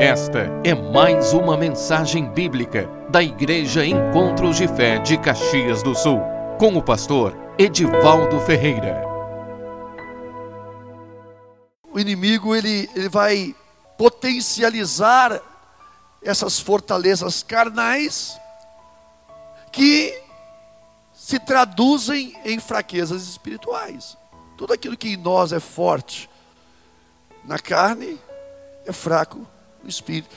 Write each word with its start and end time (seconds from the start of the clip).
Esta 0.00 0.46
é 0.62 0.76
mais 0.76 1.32
uma 1.32 1.56
mensagem 1.56 2.30
bíblica 2.30 2.88
da 3.10 3.20
Igreja 3.20 3.84
Encontros 3.84 4.56
de 4.56 4.68
Fé 4.68 4.98
de 4.98 5.18
Caxias 5.18 5.82
do 5.82 5.92
Sul, 5.92 6.20
com 6.56 6.76
o 6.76 6.82
pastor 6.82 7.36
Edivaldo 7.58 8.38
Ferreira. 8.42 9.02
O 11.92 11.98
inimigo 11.98 12.54
ele, 12.54 12.88
ele 12.94 13.08
vai 13.08 13.52
potencializar 13.98 15.42
essas 16.22 16.60
fortalezas 16.60 17.42
carnais 17.42 18.38
que 19.72 20.16
se 21.12 21.40
traduzem 21.40 22.38
em 22.44 22.60
fraquezas 22.60 23.22
espirituais. 23.22 24.16
Tudo 24.56 24.72
aquilo 24.74 24.96
que 24.96 25.14
em 25.14 25.16
nós 25.16 25.52
é 25.52 25.58
forte 25.58 26.30
na 27.44 27.58
carne 27.58 28.16
é 28.86 28.92
fraco 28.92 29.44
espírito. 29.88 30.36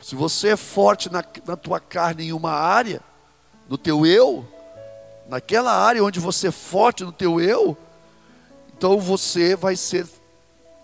Se 0.00 0.14
você 0.16 0.48
é 0.48 0.56
forte 0.56 1.10
na, 1.10 1.24
na 1.46 1.56
tua 1.56 1.78
carne 1.78 2.24
em 2.24 2.32
uma 2.32 2.52
área, 2.52 3.00
no 3.68 3.78
teu 3.78 4.04
eu, 4.04 4.46
naquela 5.28 5.72
área 5.72 6.02
onde 6.02 6.18
você 6.18 6.48
é 6.48 6.52
forte 6.52 7.04
no 7.04 7.12
teu 7.12 7.40
eu, 7.40 7.76
então 8.76 8.98
você 8.98 9.54
vai 9.54 9.76
ser 9.76 10.06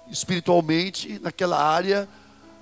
espiritualmente 0.09 1.19
naquela 1.19 1.62
área, 1.62 2.09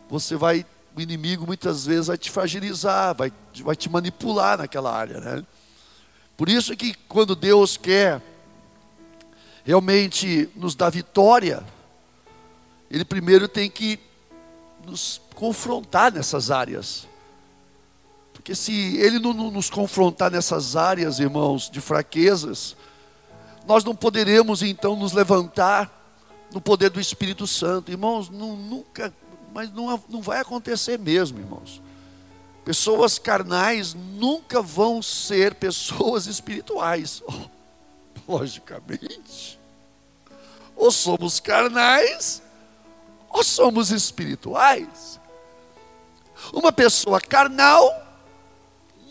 você 0.09 0.35
vai, 0.35 0.65
o 0.97 1.01
inimigo 1.01 1.47
muitas 1.47 1.85
vezes 1.85 2.07
vai 2.07 2.17
te 2.17 2.31
fragilizar, 2.31 3.15
vai, 3.15 3.33
vai 3.63 3.77
te 3.77 3.91
manipular 3.91 4.59
naquela 4.59 4.93
área, 4.93 5.21
né? 5.21 5.45
Por 6.37 6.49
isso 6.49 6.77
que 6.77 6.95
quando 7.09 7.35
Deus 7.35 7.77
quer 7.77 8.21
realmente 9.65 10.49
nos 10.55 10.75
dar 10.75 10.91
vitória, 10.91 11.63
Ele 12.91 13.05
primeiro 13.05 13.49
tem 13.49 13.71
que 13.71 13.99
nos 14.87 15.21
confrontar 15.35 16.13
nessas 16.13 16.51
áreas. 16.51 17.07
Porque 18.33 18.55
se 18.55 18.97
Ele 18.97 19.19
não 19.19 19.33
nos 19.51 19.69
confrontar 19.69 20.31
nessas 20.31 20.77
áreas, 20.77 21.19
irmãos, 21.19 21.69
de 21.69 21.81
fraquezas, 21.81 22.77
nós 23.67 23.83
não 23.83 23.95
poderemos 23.95 24.63
então 24.63 24.95
nos 24.95 25.13
levantar 25.13 25.93
no 26.53 26.61
poder 26.61 26.91
do 26.91 27.01
Espírito 27.01 27.47
Santo. 27.47 27.91
Irmãos, 27.91 28.31
não, 28.31 28.57
nunca, 28.57 29.13
mas 29.53 29.73
não, 29.73 30.03
não 30.09 30.23
vai 30.23 30.41
acontecer 30.41 30.99
mesmo, 30.99 31.39
irmãos. 31.41 31.83
Pessoas 32.65 33.19
carnais 33.19 33.95
nunca 33.95 34.63
vão 34.63 35.03
ser 35.03 35.55
pessoas 35.57 36.27
espirituais. 36.27 37.23
logicamente. 38.27 39.59
Ou 40.75 40.91
somos 40.91 41.41
carnais, 41.41 42.43
ou 43.37 43.45
somos 43.45 43.91
espirituais. 43.91 45.21
Uma 46.55 46.73
pessoa 46.73 47.21
carnal 47.21 47.85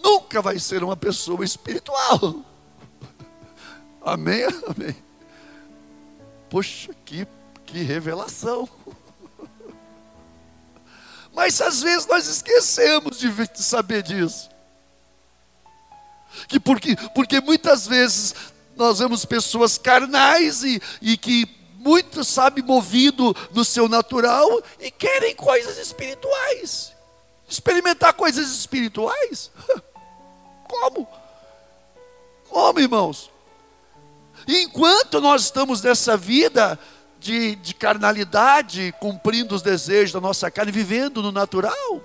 nunca 0.04 0.42
vai 0.42 0.58
ser 0.58 0.84
uma 0.84 0.98
pessoa 0.98 1.45
espiritual. 1.45 2.44
Amém? 4.02 4.46
Amém. 4.68 4.96
Poxa, 6.50 6.92
que, 7.06 7.28
que 7.68 7.84
revelação. 7.84 8.68
Mas 11.31 11.62
às 11.62 11.84
vezes 11.84 12.08
nós 12.08 12.26
esquecemos 12.26 13.20
de 13.20 13.31
saber 13.62 14.02
disso. 14.02 14.50
Que 16.48 16.59
porque, 16.59 16.96
porque 17.14 17.40
muitas 17.40 17.86
vezes 17.86 18.34
nós 18.76 18.98
vemos 18.98 19.23
pessoas 19.23 19.78
carnais 19.78 20.64
e, 20.64 20.81
e 21.00 21.16
que 21.16 21.55
muitos, 21.86 22.28
sabe, 22.28 22.64
movido 22.64 23.36
no 23.52 23.64
seu 23.64 23.88
natural 23.88 24.50
e 24.80 24.89
querem 24.89 25.36
coisas 25.36 25.78
espirituais. 25.78 26.91
Experimentar 27.47 28.14
coisas 28.14 28.50
espirituais? 28.50 29.52
Como? 30.68 31.07
Como, 32.50 32.79
irmãos? 32.79 33.29
Enquanto 34.47 35.22
nós 35.22 35.44
estamos 35.44 35.81
nessa 35.84 36.18
vida 36.18 36.78
de, 37.19 37.56
de 37.57 37.75
carnalidade, 37.75 38.94
cumprindo 39.00 39.53
os 39.53 39.62
desejos 39.62 40.12
da 40.12 40.19
nossa 40.19 40.50
carne, 40.50 40.72
vivendo 40.72 41.22
no 41.22 41.31
natural, 41.31 42.01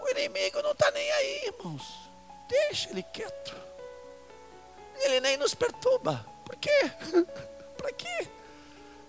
o 0.00 0.08
inimigo 0.10 0.60
não 0.62 0.72
está 0.72 0.90
nem 0.90 1.10
aí, 1.12 1.46
irmãos. 1.46 1.82
Deixa 2.48 2.90
ele 2.90 3.04
quieto. 3.04 3.54
Ele 4.96 5.20
nem 5.20 5.36
nos 5.36 5.54
perturba. 5.54 6.26
Por 6.44 6.56
quê? 6.56 6.90
Para 7.80 7.92
quê? 7.92 8.28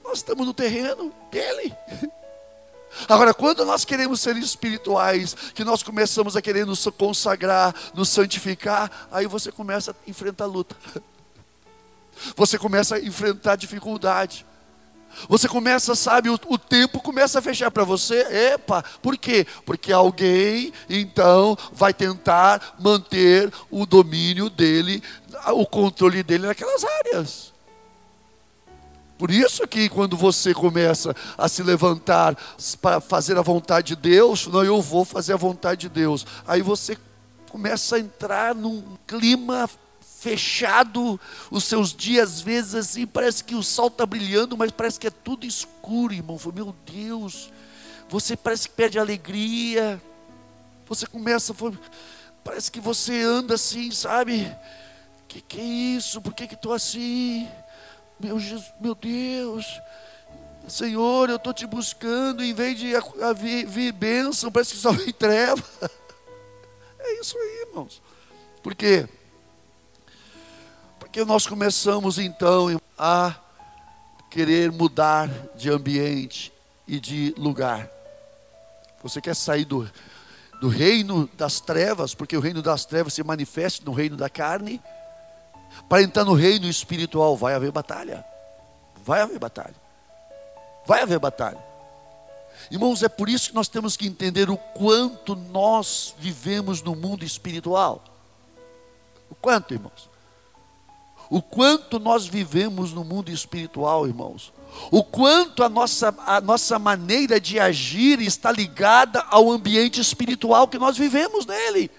Nós 0.04 0.20
estamos 0.20 0.46
no 0.46 0.54
terreno 0.54 1.14
dele. 1.30 1.74
Agora, 3.08 3.34
quando 3.34 3.66
nós 3.66 3.86
queremos 3.86 4.20
ser 4.20 4.36
espirituais, 4.38 5.34
que 5.54 5.64
nós 5.64 5.82
começamos 5.82 6.36
a 6.36 6.42
querer 6.42 6.66
nos 6.66 6.86
consagrar, 6.98 7.74
nos 7.94 8.10
santificar, 8.10 9.08
aí 9.12 9.28
você 9.28 9.52
começa 9.52 9.92
a 9.92 10.10
enfrentar 10.10 10.46
luta. 10.46 10.76
Você 12.36 12.60
começa 12.60 12.98
a 12.98 13.00
enfrentar 13.00 13.56
dificuldade. 13.56 14.46
Você 15.28 15.48
começa, 15.48 15.96
sabe, 15.96 16.30
o, 16.30 16.40
o 16.48 16.58
tempo 16.58 17.02
começa 17.02 17.40
a 17.40 17.42
fechar 17.42 17.72
para 17.72 17.84
você. 17.84 18.22
Epa, 18.54 18.84
por 19.02 19.18
quê? 19.18 19.48
Porque 19.66 19.92
alguém, 19.92 20.72
então, 20.90 21.58
vai 21.74 21.94
tentar 21.94 22.76
manter 22.80 23.52
o 23.72 23.86
domínio 23.88 24.50
dele, 24.50 25.02
o 25.48 25.66
controle 25.66 26.22
dele 26.22 26.46
naquelas 26.46 26.84
áreas. 26.84 27.51
Por 29.22 29.30
isso 29.30 29.68
que 29.68 29.88
quando 29.88 30.18
você 30.18 30.52
começa 30.52 31.16
a 31.38 31.48
se 31.48 31.62
levantar 31.62 32.36
para 32.82 33.00
fazer 33.00 33.38
a 33.38 33.44
vontade 33.44 33.90
de 33.90 33.96
Deus, 33.96 34.48
não, 34.48 34.64
eu 34.64 34.82
vou 34.82 35.06
fazer 35.06 35.34
a 35.34 35.38
vontade 35.38 35.82
de 35.82 35.90
Deus. 35.90 36.26
Aí 36.48 36.64
você 36.64 36.98
começa 37.48 37.98
a 37.98 38.00
entrar 38.00 38.56
num 38.56 38.84
clima 39.06 39.70
fechado, 40.20 41.22
os 41.52 41.66
seus 41.66 41.94
dias 41.94 42.32
às 42.32 42.42
vezes 42.42 42.74
assim, 42.74 43.06
parece 43.06 43.44
que 43.44 43.54
o 43.54 43.62
sol 43.62 43.90
está 43.90 44.08
brilhando, 44.08 44.58
mas 44.58 44.72
parece 44.72 45.00
que 45.00 45.06
é 45.06 45.12
tudo 45.12 45.46
escuro, 45.46 46.16
irmão. 46.16 46.40
Meu 46.52 46.76
Deus, 46.92 47.52
você 48.10 48.36
parece 48.36 48.70
que 48.70 48.74
perde 48.74 48.98
alegria. 48.98 50.02
Você 50.88 51.06
começa, 51.06 51.56
parece 52.44 52.72
que 52.72 52.80
você 52.80 53.22
anda 53.22 53.54
assim, 53.54 53.92
sabe? 53.92 54.52
Que 55.28 55.42
que 55.42 55.62
é 55.62 55.64
isso? 55.64 56.20
Por 56.20 56.34
que 56.34 56.48
que 56.48 56.56
estou 56.56 56.74
assim? 56.74 57.48
Meu, 58.22 58.40
Jesus, 58.40 58.72
meu 58.80 58.94
Deus, 58.94 59.82
Senhor, 60.68 61.30
eu 61.30 61.38
estou 61.38 61.52
te 61.52 61.66
buscando, 61.66 62.44
em 62.44 62.54
vez 62.54 62.78
de 62.78 62.94
vir, 63.66 63.92
bênção, 63.92 64.52
parece 64.52 64.74
que 64.74 64.80
só 64.80 64.92
vem 64.92 65.12
treva. 65.12 65.64
É 67.04 67.20
isso 67.20 67.36
aí, 67.36 67.66
irmãos. 67.68 68.00
Por 68.62 68.76
quê? 68.76 69.10
Porque 71.00 71.26
nós 71.26 71.48
começamos 71.48 72.20
então 72.20 72.80
a 72.96 73.36
querer 74.30 74.72
mudar 74.72 75.28
de 75.56 75.72
ambiente 75.72 76.54
e 76.88 77.00
de 77.00 77.34
lugar. 77.40 77.90
Você 79.02 79.20
quer 79.20 79.36
sair 79.36 79.66
do, 79.66 79.90
do 80.62 80.70
reino 80.70 81.28
das 81.34 81.60
trevas, 81.60 82.14
porque 82.14 82.38
o 82.38 82.40
reino 82.40 82.62
das 82.62 82.86
trevas 82.86 83.16
se 83.16 83.24
manifesta 83.24 83.84
no 83.84 83.94
reino 83.94 84.16
da 84.16 84.30
carne 84.30 84.80
para 85.92 86.04
entrar 86.04 86.24
no 86.24 86.34
reino 86.34 86.68
espiritual, 86.68 87.36
vai 87.36 87.54
haver 87.54 87.70
batalha. 87.70 88.24
Vai 89.04 89.20
haver 89.20 89.38
batalha. 89.38 89.76
Vai 90.86 91.02
haver 91.02 91.20
batalha. 91.20 91.62
Irmãos, 92.72 93.04
é 93.04 93.10
por 93.10 93.28
isso 93.28 93.50
que 93.50 93.56
nós 93.56 93.68
temos 93.68 93.98
que 93.98 94.08
entender 94.08 94.50
o 94.50 94.56
quanto 94.56 95.36
nós 95.36 96.16
vivemos 96.18 96.82
no 96.82 96.96
mundo 96.96 97.26
espiritual. 97.26 98.06
O 99.30 99.36
quanto, 99.36 99.74
irmãos? 99.74 100.10
O 101.30 101.42
quanto 101.42 102.00
nós 102.00 102.26
vivemos 102.26 102.94
no 102.94 103.04
mundo 103.04 103.30
espiritual, 103.30 104.08
irmãos. 104.08 104.54
O 104.92 105.04
quanto 105.04 105.62
a 105.62 105.68
nossa, 105.68 106.16
a 106.26 106.40
nossa 106.40 106.80
maneira 106.80 107.38
de 107.38 107.60
agir 107.60 108.22
está 108.22 108.50
ligada 108.50 109.26
ao 109.30 109.52
ambiente 109.52 110.00
espiritual 110.00 110.70
que 110.70 110.80
nós 110.80 110.98
vivemos 110.98 111.46
nele. 111.46 111.92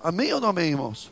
Amém 0.00 0.32
ou 0.32 0.40
não 0.40 0.50
amém, 0.50 0.68
irmãos? 0.68 1.10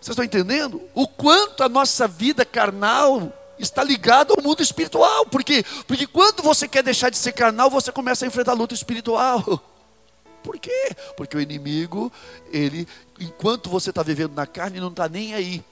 Vocês 0.00 0.10
estão 0.10 0.24
entendendo? 0.24 0.80
O 0.94 1.06
quanto 1.08 1.62
a 1.62 1.68
nossa 1.68 2.06
vida 2.06 2.44
carnal 2.44 3.32
está 3.58 3.82
ligada 3.82 4.34
ao 4.36 4.42
mundo 4.42 4.62
espiritual. 4.62 5.26
Por 5.26 5.42
quê? 5.42 5.64
Porque 5.86 6.06
quando 6.06 6.42
você 6.42 6.68
quer 6.68 6.82
deixar 6.82 7.10
de 7.10 7.18
ser 7.18 7.32
carnal, 7.32 7.68
você 7.68 7.90
começa 7.90 8.24
a 8.24 8.28
enfrentar 8.28 8.52
a 8.52 8.54
luta 8.54 8.74
espiritual. 8.74 9.42
Por 10.42 10.58
quê? 10.58 10.90
Porque 11.16 11.36
o 11.36 11.40
inimigo, 11.40 12.12
ele, 12.52 12.86
enquanto 13.18 13.68
você 13.68 13.90
está 13.90 14.02
vivendo 14.02 14.34
na 14.34 14.46
carne, 14.46 14.80
não 14.80 14.88
está 14.88 15.08
nem 15.08 15.34
aí. 15.34 15.64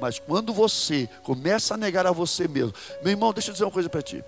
Mas 0.00 0.18
quando 0.18 0.52
você 0.52 1.08
começa 1.22 1.74
a 1.74 1.76
negar 1.76 2.06
a 2.06 2.12
você 2.12 2.48
mesmo, 2.48 2.74
meu 3.02 3.12
irmão, 3.12 3.32
deixa 3.32 3.50
eu 3.50 3.52
dizer 3.52 3.64
uma 3.64 3.70
coisa 3.70 3.88
para 3.88 4.02
ti. 4.02 4.24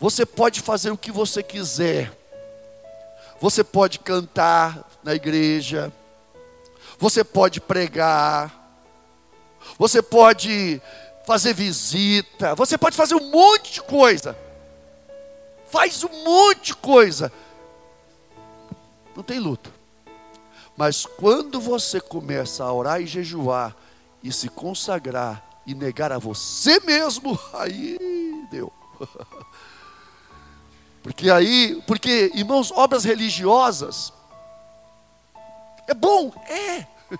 Você 0.00 0.24
pode 0.24 0.60
fazer 0.60 0.90
o 0.90 0.96
que 0.96 1.12
você 1.12 1.42
quiser. 1.42 2.10
Você 3.40 3.62
pode 3.62 3.98
cantar 3.98 4.88
na 5.04 5.14
igreja, 5.14 5.92
você 6.98 7.22
pode 7.22 7.60
pregar, 7.60 8.52
você 9.78 10.02
pode 10.02 10.82
fazer 11.26 11.54
visita, 11.54 12.54
você 12.54 12.76
pode 12.76 12.96
fazer 12.96 13.14
um 13.14 13.30
monte 13.30 13.74
de 13.74 13.82
coisa. 13.82 14.36
Faz 15.70 16.02
um 16.02 16.24
monte 16.24 16.66
de 16.66 16.74
coisa. 16.74 17.30
Não 19.14 19.22
tem 19.22 19.38
luta. 19.38 19.70
Mas 20.76 21.04
quando 21.04 21.60
você 21.60 22.00
começa 22.00 22.64
a 22.64 22.72
orar 22.72 23.00
e 23.00 23.06
jejuar 23.06 23.76
e 24.22 24.32
se 24.32 24.48
consagrar 24.48 25.60
e 25.66 25.74
negar 25.74 26.12
a 26.12 26.18
você 26.18 26.80
mesmo, 26.80 27.38
aí 27.54 27.98
deu. 28.50 28.72
Porque 31.02 31.30
aí, 31.30 31.80
porque 31.86 32.30
irmãos, 32.34 32.70
obras 32.72 33.04
religiosas 33.04 34.12
é 35.88 35.94
bom, 35.94 36.32
é. 36.48 36.86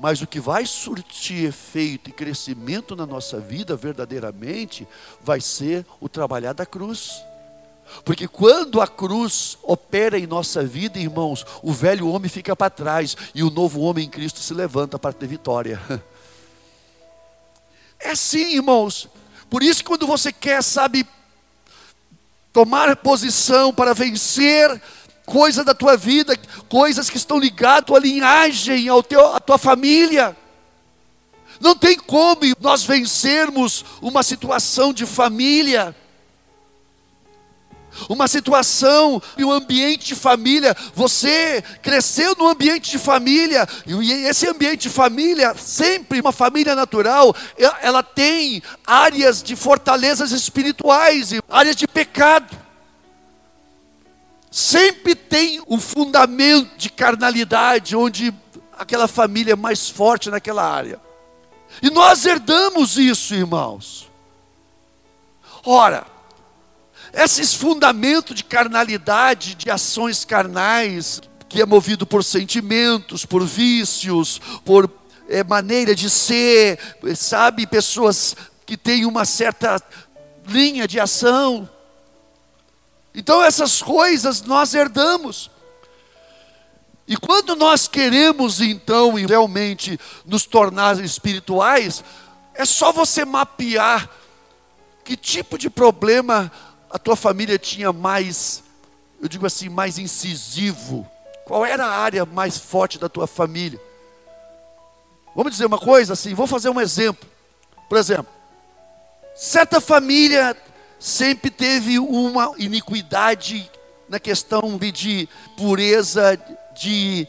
Mas 0.00 0.20
o 0.20 0.26
que 0.26 0.40
vai 0.40 0.66
surtir 0.66 1.46
efeito 1.46 2.10
e 2.10 2.12
crescimento 2.12 2.94
na 2.94 3.06
nossa 3.06 3.40
vida 3.40 3.76
verdadeiramente 3.76 4.86
vai 5.22 5.40
ser 5.40 5.86
o 6.00 6.08
trabalhar 6.08 6.52
da 6.52 6.66
cruz. 6.66 7.22
Porque 8.04 8.26
quando 8.26 8.80
a 8.80 8.88
cruz 8.88 9.56
opera 9.62 10.18
em 10.18 10.26
nossa 10.26 10.64
vida, 10.64 10.98
irmãos, 10.98 11.46
o 11.62 11.72
velho 11.72 12.08
homem 12.08 12.28
fica 12.28 12.54
para 12.56 12.68
trás 12.68 13.16
e 13.34 13.42
o 13.42 13.50
novo 13.50 13.80
homem 13.80 14.06
em 14.06 14.10
Cristo 14.10 14.40
se 14.40 14.52
levanta 14.52 14.98
para 14.98 15.12
ter 15.12 15.26
vitória. 15.26 15.80
É 17.98 18.10
assim, 18.10 18.56
irmãos. 18.56 19.08
Por 19.48 19.62
isso, 19.62 19.82
quando 19.82 20.06
você 20.06 20.30
quer, 20.30 20.62
sabe, 20.62 21.06
tomar 22.52 22.94
posição 22.96 23.72
para 23.72 23.94
vencer 23.94 24.80
coisas 25.26 25.64
da 25.64 25.74
tua 25.74 25.96
vida, 25.96 26.38
coisas 26.68 27.10
que 27.10 27.16
estão 27.16 27.38
ligadas 27.38 27.80
à 27.80 27.82
tua 27.82 27.98
linhagem, 27.98 28.88
ao 28.88 29.02
teu, 29.02 29.34
à 29.34 29.40
tua 29.40 29.58
família. 29.58 30.34
Não 31.60 31.74
tem 31.74 31.96
como 31.96 32.40
nós 32.60 32.84
vencermos 32.84 33.84
uma 34.00 34.22
situação 34.22 34.92
de 34.92 35.04
família, 35.04 35.94
uma 38.08 38.28
situação 38.28 39.22
e 39.38 39.44
um 39.44 39.50
ambiente 39.50 40.06
de 40.06 40.14
família. 40.14 40.76
Você 40.94 41.64
cresceu 41.82 42.36
no 42.36 42.46
ambiente 42.46 42.90
de 42.90 42.98
família, 42.98 43.66
e 43.86 44.12
esse 44.26 44.46
ambiente 44.46 44.82
de 44.82 44.90
família, 44.90 45.54
sempre 45.54 46.20
uma 46.20 46.32
família 46.32 46.74
natural, 46.74 47.34
ela 47.80 48.02
tem 48.02 48.62
áreas 48.86 49.42
de 49.42 49.56
fortalezas 49.56 50.30
espirituais, 50.30 51.30
áreas 51.48 51.74
de 51.74 51.88
pecado 51.88 52.65
sempre 54.56 55.14
tem 55.14 55.62
um 55.68 55.78
fundamento 55.78 56.78
de 56.78 56.88
carnalidade, 56.88 57.94
onde 57.94 58.32
aquela 58.72 59.06
família 59.06 59.52
é 59.52 59.54
mais 59.56 59.90
forte 59.90 60.30
naquela 60.30 60.64
área. 60.66 60.98
E 61.82 61.90
nós 61.90 62.24
herdamos 62.24 62.96
isso, 62.96 63.34
irmãos. 63.34 64.10
Ora, 65.62 66.06
esses 67.12 67.52
fundamentos 67.52 68.34
de 68.34 68.42
carnalidade, 68.42 69.56
de 69.56 69.70
ações 69.70 70.24
carnais, 70.24 71.20
que 71.50 71.60
é 71.60 71.66
movido 71.66 72.06
por 72.06 72.24
sentimentos, 72.24 73.26
por 73.26 73.44
vícios, 73.44 74.40
por 74.64 74.90
é, 75.28 75.44
maneira 75.44 75.94
de 75.94 76.08
ser, 76.08 76.78
sabe, 77.14 77.66
pessoas 77.66 78.34
que 78.64 78.78
têm 78.78 79.04
uma 79.04 79.26
certa 79.26 79.78
linha 80.48 80.88
de 80.88 80.98
ação, 80.98 81.68
então 83.16 83.42
essas 83.42 83.80
coisas 83.80 84.42
nós 84.42 84.74
herdamos. 84.74 85.50
E 87.08 87.16
quando 87.16 87.56
nós 87.56 87.88
queremos 87.88 88.60
então 88.60 89.14
realmente 89.14 89.98
nos 90.26 90.44
tornar 90.44 91.02
espirituais, 91.02 92.04
é 92.52 92.66
só 92.66 92.92
você 92.92 93.24
mapear 93.24 94.10
que 95.02 95.16
tipo 95.16 95.56
de 95.56 95.70
problema 95.70 96.52
a 96.90 96.98
tua 96.98 97.16
família 97.16 97.58
tinha 97.58 97.90
mais, 97.92 98.62
eu 99.20 99.28
digo 99.28 99.46
assim, 99.46 99.70
mais 99.70 99.98
incisivo. 99.98 101.08
Qual 101.46 101.64
era 101.64 101.86
a 101.86 101.98
área 101.98 102.26
mais 102.26 102.58
forte 102.58 102.98
da 102.98 103.08
tua 103.08 103.26
família? 103.26 103.80
Vamos 105.34 105.52
dizer 105.52 105.64
uma 105.64 105.78
coisa 105.78 106.12
assim, 106.12 106.34
vou 106.34 106.46
fazer 106.46 106.68
um 106.68 106.80
exemplo. 106.80 107.28
Por 107.88 107.96
exemplo, 107.96 108.32
certa 109.34 109.80
família 109.80 110.56
sempre 110.98 111.50
teve 111.50 111.98
uma 111.98 112.52
iniquidade 112.58 113.70
na 114.08 114.18
questão 114.18 114.78
de 114.78 115.28
pureza, 115.56 116.38
de 116.74 117.26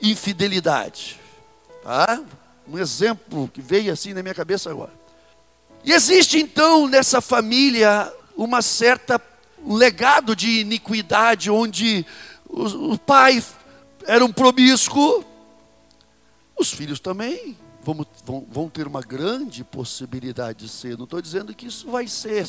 infidelidade. 0.00 1.20
Tá? 1.82 2.22
Um 2.68 2.78
exemplo 2.78 3.50
que 3.52 3.60
veio 3.60 3.92
assim 3.92 4.12
na 4.14 4.22
minha 4.22 4.34
cabeça 4.34 4.70
agora. 4.70 4.92
E 5.84 5.92
existe 5.92 6.38
então 6.38 6.86
nessa 6.86 7.20
família 7.20 8.12
uma 8.36 8.62
certa 8.62 9.20
um 9.64 9.74
legado 9.74 10.34
de 10.34 10.60
iniquidade, 10.60 11.50
onde 11.50 12.06
o, 12.48 12.92
o 12.92 12.98
pai 12.98 13.42
era 14.06 14.24
um 14.24 14.32
promíscuo, 14.32 15.24
os 16.58 16.70
filhos 16.72 17.00
também 17.00 17.56
vão, 17.82 18.06
vão, 18.24 18.46
vão 18.50 18.68
ter 18.68 18.86
uma 18.86 19.00
grande 19.00 19.64
possibilidade 19.64 20.66
de 20.66 20.68
ser. 20.68 20.96
Não 20.96 21.04
estou 21.04 21.20
dizendo 21.20 21.54
que 21.54 21.66
isso 21.66 21.90
vai 21.90 22.06
ser 22.06 22.46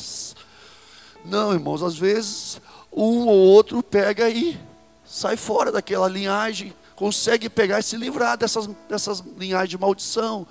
não, 1.24 1.52
irmãos, 1.52 1.82
às 1.82 1.96
vezes 1.96 2.60
um 2.92 3.26
ou 3.26 3.36
outro 3.36 3.82
pega 3.82 4.28
e 4.28 4.58
sai 5.04 5.36
fora 5.36 5.72
daquela 5.72 6.08
linhagem, 6.08 6.74
consegue 6.94 7.48
pegar 7.48 7.80
e 7.80 7.82
se 7.82 7.96
livrar 7.96 8.36
dessas, 8.36 8.68
dessas 8.88 9.20
linhagens 9.36 9.70
de 9.70 9.78
maldição. 9.78 10.46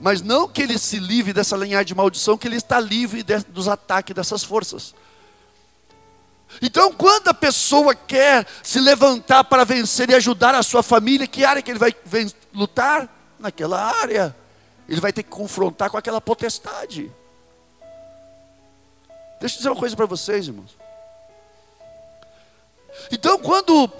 Mas 0.00 0.22
não 0.22 0.48
que 0.48 0.62
ele 0.62 0.78
se 0.78 0.98
livre 0.98 1.32
dessa 1.32 1.56
linhagem 1.56 1.86
de 1.86 1.94
maldição, 1.94 2.38
que 2.38 2.46
ele 2.46 2.56
está 2.56 2.78
livre 2.78 3.22
de, 3.22 3.38
dos 3.40 3.68
ataques 3.68 4.14
dessas 4.14 4.44
forças. 4.44 4.94
Então, 6.62 6.92
quando 6.92 7.28
a 7.28 7.34
pessoa 7.34 7.94
quer 7.94 8.46
se 8.62 8.80
levantar 8.80 9.44
para 9.44 9.64
vencer 9.64 10.08
e 10.08 10.14
ajudar 10.14 10.54
a 10.54 10.62
sua 10.62 10.82
família, 10.82 11.26
que 11.26 11.44
área 11.44 11.60
que 11.60 11.70
ele 11.70 11.78
vai 11.78 11.94
lutar? 12.54 13.08
Naquela 13.38 13.80
área. 14.00 14.34
Ele 14.88 15.00
vai 15.00 15.12
ter 15.12 15.22
que 15.22 15.30
confrontar 15.30 15.90
com 15.90 15.98
aquela 15.98 16.20
potestade. 16.20 17.12
Deixa 19.40 19.54
eu 19.54 19.58
dizer 19.58 19.68
uma 19.70 19.76
coisa 19.76 19.96
para 19.96 20.06
vocês, 20.06 20.46
irmãos. 20.46 20.76
Então, 23.10 23.38
quando 23.38 23.90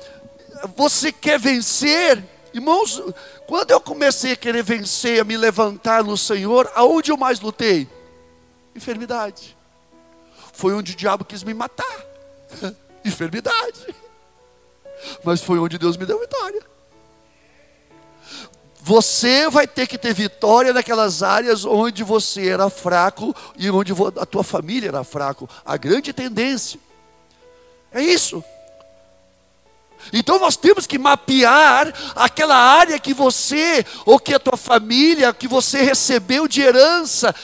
você 0.76 1.12
quer 1.12 1.38
vencer, 1.38 2.22
irmãos, 2.52 3.00
quando 3.46 3.70
eu 3.70 3.80
comecei 3.80 4.32
a 4.32 4.36
querer 4.36 4.62
vencer, 4.62 5.20
a 5.20 5.24
me 5.24 5.36
levantar 5.36 6.02
no 6.02 6.16
Senhor, 6.16 6.70
aonde 6.74 7.10
eu 7.10 7.16
mais 7.16 7.40
lutei? 7.40 7.88
Enfermidade. 8.74 9.56
Foi 10.52 10.74
onde 10.74 10.92
o 10.92 10.96
diabo 10.96 11.24
quis 11.24 11.42
me 11.42 11.54
matar. 11.54 12.04
Enfermidade. 13.04 13.94
Mas 15.22 15.40
foi 15.40 15.58
onde 15.58 15.78
Deus 15.78 15.96
me 15.96 16.04
deu 16.04 16.18
vitória. 16.18 16.62
Você 18.88 19.50
vai 19.50 19.66
ter 19.66 19.86
que 19.86 19.98
ter 19.98 20.14
vitória 20.14 20.72
naquelas 20.72 21.22
áreas 21.22 21.62
onde 21.66 22.02
você 22.02 22.48
era 22.48 22.70
fraco 22.70 23.36
e 23.54 23.70
onde 23.70 23.92
a 24.18 24.24
tua 24.24 24.42
família 24.42 24.88
era 24.88 25.04
fraco. 25.04 25.46
A 25.62 25.76
grande 25.76 26.10
tendência. 26.10 26.80
É 27.92 28.00
isso. 28.00 28.42
Então 30.10 30.38
nós 30.38 30.56
temos 30.56 30.86
que 30.86 30.98
mapear 30.98 31.92
aquela 32.16 32.56
área 32.56 32.98
que 32.98 33.12
você, 33.12 33.84
ou 34.06 34.18
que 34.18 34.32
a 34.32 34.38
tua 34.38 34.56
família, 34.56 35.34
que 35.34 35.46
você 35.46 35.82
recebeu 35.82 36.48
de 36.48 36.62
herança. 36.62 37.34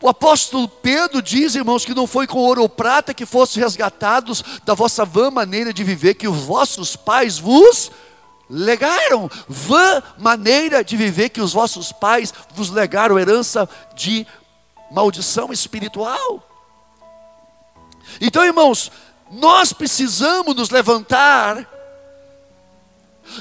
O 0.00 0.08
apóstolo 0.08 0.66
Pedro 0.66 1.20
diz, 1.20 1.54
irmãos, 1.54 1.84
que 1.84 1.94
não 1.94 2.06
foi 2.06 2.26
com 2.26 2.38
ouro 2.38 2.62
ou 2.62 2.68
prata 2.70 3.12
que 3.12 3.26
fossem 3.26 3.62
resgatados 3.62 4.42
da 4.64 4.72
vossa 4.72 5.04
vã 5.04 5.30
maneira 5.30 5.70
de 5.70 5.84
viver, 5.84 6.14
que 6.14 6.26
os 6.26 6.38
vossos 6.38 6.96
pais 6.96 7.38
vos 7.38 7.90
legaram, 8.52 9.30
vã 9.48 10.02
maneira 10.18 10.84
de 10.84 10.94
viver 10.94 11.30
que 11.30 11.40
os 11.40 11.54
vossos 11.54 11.90
pais 11.90 12.34
vos 12.54 12.68
legaram 12.68 13.18
herança 13.18 13.66
de 13.94 14.26
maldição 14.90 15.50
espiritual. 15.50 16.46
Então, 18.20 18.44
irmãos, 18.44 18.92
nós 19.30 19.72
precisamos 19.72 20.54
nos 20.54 20.68
levantar 20.68 21.66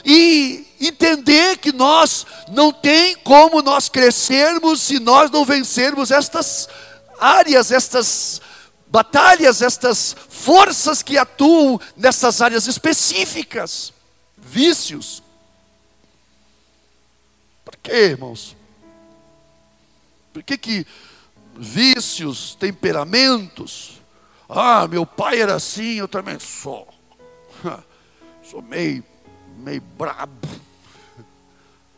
e 0.06 0.66
entender 0.80 1.58
que 1.58 1.74
nós 1.74 2.26
não 2.50 2.72
tem 2.72 3.18
como 3.18 3.62
nós 3.62 3.90
crescermos 3.90 4.80
se 4.80 4.98
nós 4.98 5.30
não 5.30 5.44
vencermos 5.44 6.10
estas 6.10 6.70
áreas, 7.20 7.70
estas 7.70 8.40
batalhas, 8.88 9.62
estas 9.62 10.16
forças 10.30 11.04
que 11.04 11.18
atuam 11.18 11.82
nessas 11.98 12.42
áreas 12.42 12.66
específicas 12.66 13.92
vícios. 14.52 15.24
Por 17.64 17.78
quê, 17.78 18.10
irmãos? 18.10 18.56
Por 20.34 20.44
que, 20.44 20.58
que 20.58 20.86
vícios, 21.56 22.56
temperamentos? 22.56 24.02
Ah, 24.50 24.88
meu 24.88 25.06
pai 25.06 25.42
era 25.42 25.56
assim, 25.56 25.94
eu 25.94 26.08
também 26.08 26.38
sou. 26.40 26.88
Sou 28.44 28.62
meio, 28.62 29.04
meio 29.58 29.82
brabo. 29.82 30.48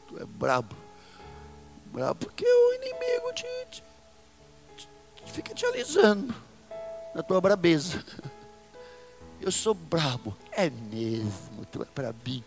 Tu 0.07 0.21
é 0.21 0.25
brabo. 0.25 0.75
Bravo 1.85 2.15
porque 2.15 2.45
o 2.45 2.73
inimigo 2.73 3.33
te, 3.33 3.45
te, 3.71 3.83
te 4.77 5.31
fica 5.31 5.53
te 5.55 5.65
alisando 5.65 6.35
na 7.15 7.23
tua 7.23 7.41
brabeza. 7.41 8.03
Eu 9.41 9.51
sou 9.51 9.73
brabo. 9.73 10.35
É 10.55 10.69
mesmo, 10.69 11.65
tu 11.71 11.81
é 11.81 11.85
para 11.85 12.13
mim. 12.25 12.43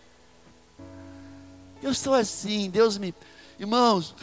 Eu 1.82 1.92
sou 1.92 2.14
assim, 2.14 2.70
Deus 2.70 2.98
me. 2.98 3.14
Irmãos, 3.58 4.14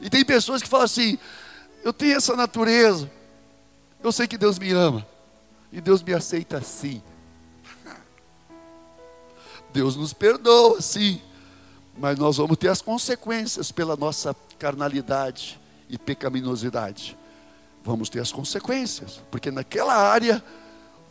e 0.00 0.08
tem 0.08 0.24
pessoas 0.24 0.62
que 0.62 0.68
falam 0.68 0.84
assim: 0.84 1.18
eu 1.84 1.92
tenho 1.92 2.16
essa 2.16 2.36
natureza, 2.36 3.10
eu 4.02 4.12
sei 4.12 4.26
que 4.26 4.38
Deus 4.38 4.58
me 4.58 4.72
ama, 4.72 5.06
e 5.72 5.80
Deus 5.80 6.02
me 6.02 6.14
aceita 6.14 6.58
assim. 6.58 7.02
Deus 9.72 9.96
nos 9.96 10.12
perdoa, 10.12 10.80
sim, 10.80 11.22
mas 11.96 12.18
nós 12.18 12.38
vamos 12.38 12.56
ter 12.56 12.68
as 12.68 12.82
consequências 12.82 13.70
pela 13.70 13.96
nossa 13.96 14.34
carnalidade 14.58 15.60
e 15.88 15.96
pecaminosidade. 15.96 17.16
Vamos 17.82 18.08
ter 18.08 18.20
as 18.20 18.32
consequências, 18.32 19.20
porque 19.30 19.50
naquela 19.50 19.94
área 19.94 20.42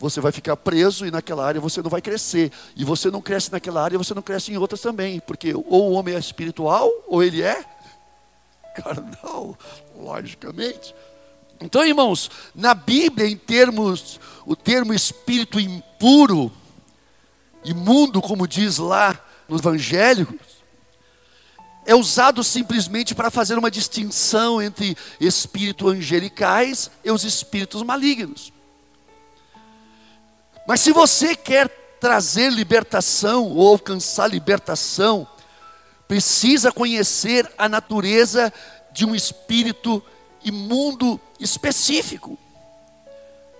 você 0.00 0.18
vai 0.18 0.32
ficar 0.32 0.56
preso 0.56 1.06
e 1.06 1.10
naquela 1.10 1.46
área 1.46 1.60
você 1.60 1.82
não 1.82 1.90
vai 1.90 2.00
crescer. 2.00 2.50
E 2.74 2.84
você 2.84 3.10
não 3.10 3.20
cresce 3.20 3.52
naquela 3.52 3.84
área, 3.84 3.98
você 3.98 4.14
não 4.14 4.22
cresce 4.22 4.50
em 4.50 4.56
outras 4.56 4.80
também, 4.80 5.20
porque 5.20 5.52
ou 5.54 5.90
o 5.90 5.92
homem 5.92 6.14
é 6.14 6.18
espiritual 6.18 6.90
ou 7.06 7.22
ele 7.22 7.42
é 7.42 7.62
carnal, 8.74 9.56
logicamente. 9.94 10.94
Então, 11.60 11.84
irmãos, 11.84 12.30
na 12.54 12.72
Bíblia, 12.72 13.28
em 13.28 13.36
termos, 13.36 14.18
o 14.46 14.56
termo 14.56 14.94
espírito 14.94 15.60
impuro, 15.60 16.50
imundo, 17.62 18.22
como 18.22 18.48
diz 18.48 18.78
lá 18.78 19.22
no 19.46 19.58
Evangelho, 19.58 20.26
é 21.84 21.94
usado 21.94 22.42
simplesmente 22.42 23.14
para 23.14 23.30
fazer 23.30 23.58
uma 23.58 23.70
distinção 23.70 24.62
entre 24.62 24.96
espíritos 25.20 25.92
angelicais 25.92 26.90
e 27.04 27.10
os 27.10 27.22
espíritos 27.24 27.82
malignos. 27.82 28.50
Mas 30.70 30.82
se 30.82 30.92
você 30.92 31.34
quer 31.34 31.68
trazer 31.98 32.48
libertação 32.48 33.44
ou 33.56 33.66
alcançar 33.66 34.28
libertação, 34.28 35.26
precisa 36.06 36.70
conhecer 36.70 37.52
a 37.58 37.68
natureza 37.68 38.52
de 38.92 39.04
um 39.04 39.12
espírito 39.12 40.00
imundo 40.44 41.20
específico. 41.40 42.38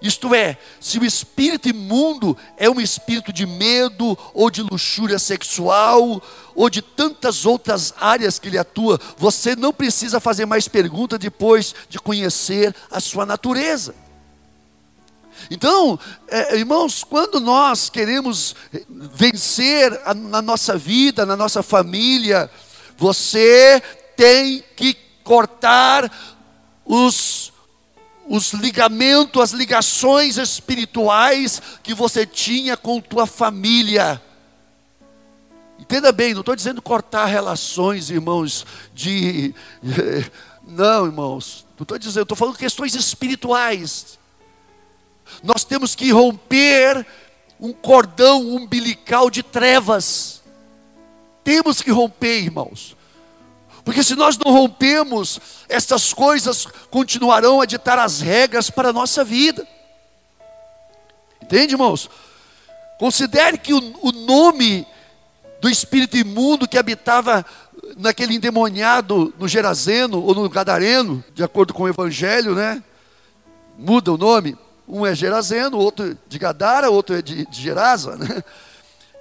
Isto 0.01 0.33
é, 0.37 0.57
se 0.79 1.01
o 1.01 1.05
espírito 1.05 1.69
imundo 1.69 2.39
é 2.57 2.71
um 2.71 2.81
espírito 2.81 3.33
de 3.33 3.45
medo, 3.45 4.17
ou 4.33 4.49
de 4.49 4.63
luxúria 4.63 5.19
sexual, 5.19 6.23
ou 6.55 6.71
de 6.71 6.81
tantas 6.81 7.45
outras 7.45 7.93
áreas 7.99 8.39
que 8.39 8.47
ele 8.47 8.57
atua, 8.57 9.01
você 9.17 9.57
não 9.57 9.73
precisa 9.73 10.21
fazer 10.21 10.47
mais 10.47 10.69
pergunta 10.69 11.19
depois 11.19 11.75
de 11.89 11.99
conhecer 11.99 12.73
a 12.89 13.01
sua 13.01 13.27
natureza. 13.27 13.97
Então, 15.49 15.99
é, 16.29 16.57
irmãos, 16.57 17.05
quando 17.05 17.39
nós 17.39 17.89
queremos 17.89 18.55
vencer 18.91 20.01
a, 20.05 20.13
na 20.13 20.43
nossa 20.43 20.77
vida, 20.77 21.25
na 21.25 21.37
nossa 21.37 21.63
família, 21.63 22.51
você 22.97 23.83
tem 24.17 24.63
que 24.77 24.95
cortar 25.23 26.11
os, 26.85 27.53
os 28.29 28.53
ligamentos, 28.53 29.41
as 29.41 29.53
ligações 29.53 30.37
espirituais 30.37 31.63
que 31.83 31.95
você 31.95 32.27
tinha 32.27 32.77
com 32.77 33.01
tua 33.01 33.27
família. 33.27 34.21
Entenda 35.79 36.13
bem, 36.13 36.35
não 36.35 36.41
estou 36.41 36.55
dizendo 36.55 36.83
cortar 36.83 37.25
relações, 37.25 38.11
irmãos, 38.11 38.67
de. 38.95 39.55
Não, 40.63 41.07
irmãos, 41.07 41.67
não 41.77 41.83
estou 41.83 41.99
dizendo, 41.99 42.23
estou 42.23 42.37
falando 42.37 42.57
questões 42.57 42.95
espirituais. 42.95 44.20
Nós 45.43 45.65
temos 45.65 45.95
que 45.95 46.11
romper 46.11 47.07
um 47.61 47.73
cordão 47.73 48.41
umbilical 48.41 49.31
de 49.31 49.43
trevas. 49.43 50.43
Temos 51.45 51.83
que 51.83 51.91
romper, 51.91 52.41
irmãos. 52.43 52.97
Porque 53.85 54.03
se 54.03 54.15
nós 54.15 54.37
não 54.39 54.53
rompemos, 54.53 55.41
essas 55.69 56.13
coisas 56.13 56.67
continuarão 56.91 57.61
a 57.61 57.67
ditar 57.67 57.99
as 57.99 58.21
regras 58.21 58.71
para 58.71 58.91
a 58.91 58.93
nossa 58.93 59.25
vida. 59.25 59.67
Entende, 61.43 61.75
irmãos? 61.75 62.09
Considere 62.99 63.59
que 63.59 63.73
o, 63.73 63.79
o 64.03 64.13
nome 64.13 64.87
do 65.61 65.69
espírito 65.69 66.17
imundo 66.17 66.69
que 66.69 66.79
habitava 66.79 67.45
naquele 67.97 68.35
endemoniado 68.35 69.35
no 69.39 69.49
Gerazeno 69.49 70.23
ou 70.23 70.35
no 70.35 70.49
Gadareno, 70.49 71.25
de 71.35 71.43
acordo 71.43 71.75
com 71.75 71.85
o 71.85 71.89
Evangelho, 71.89 72.55
né? 72.55 72.83
Muda 73.77 74.13
o 74.13 74.19
nome. 74.19 74.57
Um 74.91 75.07
é 75.07 75.15
Gerazeno, 75.15 75.79
outro 75.79 76.19
de 76.29 76.39
Gadara, 76.39 76.91
outro 76.91 77.15
é 77.15 77.23
de, 77.23 77.47
de 77.47 77.63
Gerasa, 77.63 78.17
né? 78.17 78.43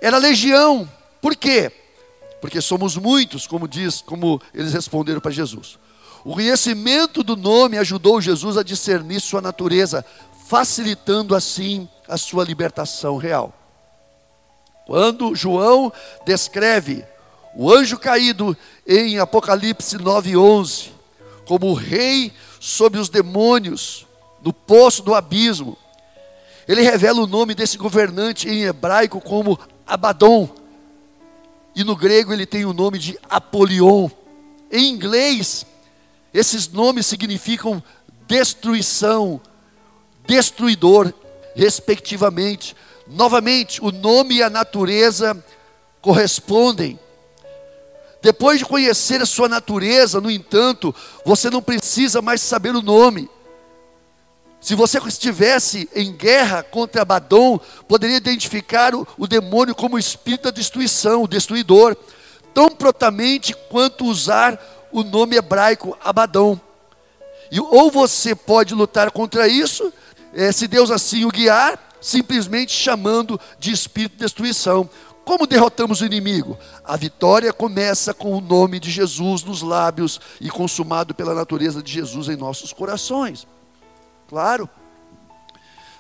Era 0.02 0.18
legião. 0.18 0.90
Por 1.22 1.36
quê? 1.36 1.72
Porque 2.42 2.60
somos 2.60 2.98
muitos, 2.98 3.46
como 3.46 3.68
diz, 3.68 4.02
como 4.02 4.42
eles 4.54 4.74
responderam 4.74 5.22
para 5.22 5.32
Jesus. 5.32 5.78
O 6.26 6.34
conhecimento 6.34 7.24
do 7.24 7.36
nome 7.36 7.78
ajudou 7.78 8.20
Jesus 8.20 8.58
a 8.58 8.64
discernir 8.64 9.22
sua 9.22 9.42
natureza, 9.42 10.04
facilitando 10.48 11.36
assim 11.36 11.88
a 12.08 12.18
sua 12.18 12.44
libertação 12.44 13.18
real. 13.18 13.54
Quando 14.86 15.36
João 15.36 15.94
descreve 16.26 17.06
o 17.56 17.72
anjo 17.72 17.98
caído 18.00 18.58
em 18.88 19.20
Apocalipse 19.20 19.98
9:11 19.98 20.90
como 21.46 21.74
rei 21.74 22.34
sobre 22.60 23.00
os 23.00 23.10
demônios, 23.10 24.06
no 24.42 24.54
poço 24.54 25.02
do 25.04 25.14
abismo. 25.14 25.78
Ele 26.68 26.82
revela 26.82 27.22
o 27.22 27.28
nome 27.28 27.56
desse 27.56 27.78
governante 27.78 28.48
em 28.48 28.64
hebraico 28.64 29.20
como 29.20 29.60
Abaddon. 29.88 30.50
E 31.76 31.84
no 31.84 31.96
grego 31.96 32.32
ele 32.32 32.46
tem 32.46 32.66
o 32.66 32.74
nome 32.74 33.00
de 33.00 33.18
Apolion. 33.30 34.10
Em 34.72 34.88
inglês, 34.90 35.66
esses 36.34 36.68
nomes 36.68 37.08
significam 37.08 37.82
destruição, 38.28 39.42
destruidor, 40.28 41.12
respectivamente. 41.56 42.76
Novamente, 43.08 43.84
o 43.84 43.92
nome 43.92 44.36
e 44.36 44.44
a 44.44 44.50
natureza 44.50 45.44
correspondem. 46.02 47.00
Depois 48.22 48.60
de 48.60 48.66
conhecer 48.66 49.22
a 49.22 49.26
sua 49.26 49.50
natureza, 49.50 50.22
no 50.22 50.30
entanto, 50.30 50.94
você 51.26 51.50
não 51.50 51.62
precisa 51.62 52.22
mais 52.22 52.42
saber 52.42 52.76
o 52.76 52.82
nome. 52.82 53.30
Se 54.62 54.76
você 54.76 54.98
estivesse 55.00 55.90
em 55.96 56.12
guerra 56.12 56.62
contra 56.62 57.02
Abaddon, 57.02 57.60
poderia 57.88 58.18
identificar 58.18 58.94
o, 58.94 59.08
o 59.18 59.26
demônio 59.26 59.74
como 59.74 59.96
o 59.96 60.00
espírito 60.00 60.44
da 60.44 60.52
destruição, 60.52 61.24
o 61.24 61.28
destruidor, 61.28 61.96
tão 62.54 62.70
prontamente 62.70 63.56
quanto 63.70 64.06
usar 64.06 64.60
o 64.92 65.04
nome 65.04 65.38
hebraico 65.38 65.98
Abaddon. 66.04 66.60
E, 67.52 67.60
ou 67.60 67.90
você 67.90 68.36
pode 68.36 68.76
lutar 68.76 69.12
contra 69.12 69.48
isso, 69.48 69.94
é, 70.34 70.52
se 70.52 70.68
Deus 70.68 70.92
assim 70.92 71.24
o 71.26 71.32
guiar, 71.32 71.80
simplesmente 72.02 72.74
chamando 72.74 73.40
de 73.58 73.72
espírito 73.72 74.14
de 74.14 74.20
destruição. 74.20 74.90
Como 75.24 75.48
derrotamos 75.48 76.02
o 76.02 76.06
inimigo? 76.06 76.58
A 76.84 76.98
vitória 76.98 77.54
começa 77.54 78.14
com 78.14 78.36
o 78.36 78.42
nome 78.42 78.80
de 78.80 78.90
Jesus 78.90 79.44
nos 79.44 79.62
lábios 79.62 80.20
e 80.42 80.50
consumado 80.50 81.14
pela 81.14 81.36
natureza 81.36 81.84
de 81.84 81.92
Jesus 81.92 82.30
em 82.30 82.36
nossos 82.36 82.74
corações. 82.74 83.48
Claro. 84.30 84.70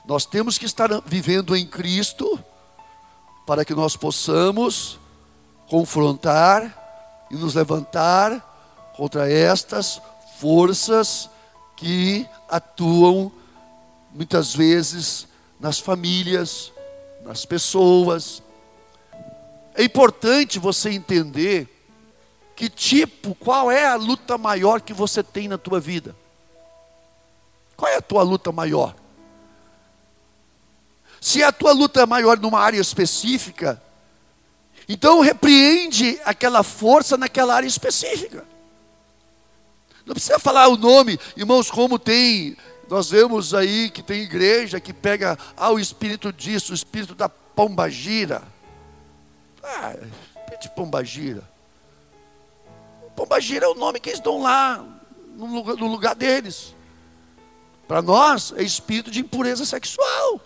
Nós 0.05 0.23
temos 0.23 0.59
que 0.59 0.65
estar 0.65 0.87
vivendo 1.03 1.55
em 1.55 1.65
Cristo 1.65 2.39
para 3.43 3.65
que 3.65 3.73
nós 3.73 3.97
possamos 3.97 4.99
confrontar 5.67 7.25
e 7.31 7.35
nos 7.35 7.55
levantar 7.55 8.93
contra 8.95 9.31
estas 9.31 9.99
forças 10.39 11.27
que 11.75 12.27
atuam 12.47 13.31
muitas 14.13 14.53
vezes 14.53 15.27
nas 15.59 15.79
famílias, 15.79 16.71
nas 17.23 17.45
pessoas. 17.45 18.43
É 19.73 19.83
importante 19.83 20.59
você 20.59 20.91
entender 20.91 21.67
que 22.55 22.69
tipo, 22.69 23.33
qual 23.33 23.71
é 23.71 23.87
a 23.87 23.95
luta 23.95 24.37
maior 24.37 24.81
que 24.81 24.93
você 24.93 25.23
tem 25.23 25.47
na 25.47 25.57
tua 25.57 25.79
vida. 25.79 26.15
É 27.99 28.01
a 28.01 28.01
tua 28.01 28.23
luta 28.23 28.49
maior? 28.49 28.95
Se 31.19 31.43
a 31.43 31.51
tua 31.51 31.73
luta 31.73 32.01
é 32.01 32.05
maior 32.05 32.39
numa 32.39 32.61
área 32.61 32.79
específica, 32.79 33.81
então 34.87 35.19
repreende 35.19 36.17
aquela 36.23 36.63
força 36.63 37.17
naquela 37.17 37.53
área 37.53 37.67
específica. 37.67 38.45
Não 40.05 40.13
precisa 40.13 40.39
falar 40.39 40.69
o 40.69 40.77
nome, 40.77 41.19
irmãos, 41.35 41.69
como 41.69 41.99
tem, 41.99 42.55
nós 42.89 43.09
vemos 43.09 43.53
aí 43.53 43.89
que 43.89 44.01
tem 44.01 44.21
igreja 44.21 44.79
que 44.79 44.93
pega, 44.93 45.37
ah, 45.57 45.71
o 45.71 45.77
espírito 45.77 46.31
disso, 46.31 46.71
o 46.71 46.75
espírito 46.75 47.13
da 47.13 47.27
pombagira. 47.27 48.41
Ah, 49.61 49.93
espírito 50.37 50.61
de 50.61 50.69
pombagira. 50.69 51.43
pombagira 53.13 53.65
é 53.65 53.69
o 53.69 53.75
nome 53.75 53.99
que 53.99 54.09
eles 54.09 54.21
dão 54.21 54.41
lá, 54.41 54.83
no 55.35 55.87
lugar 55.87 56.15
deles. 56.15 56.78
Para 57.89 58.03
nós, 58.03 58.53
é 58.55 58.61
espírito 58.61 59.09
de 59.09 59.19
impureza 59.19 59.65
sexual. 59.65 60.39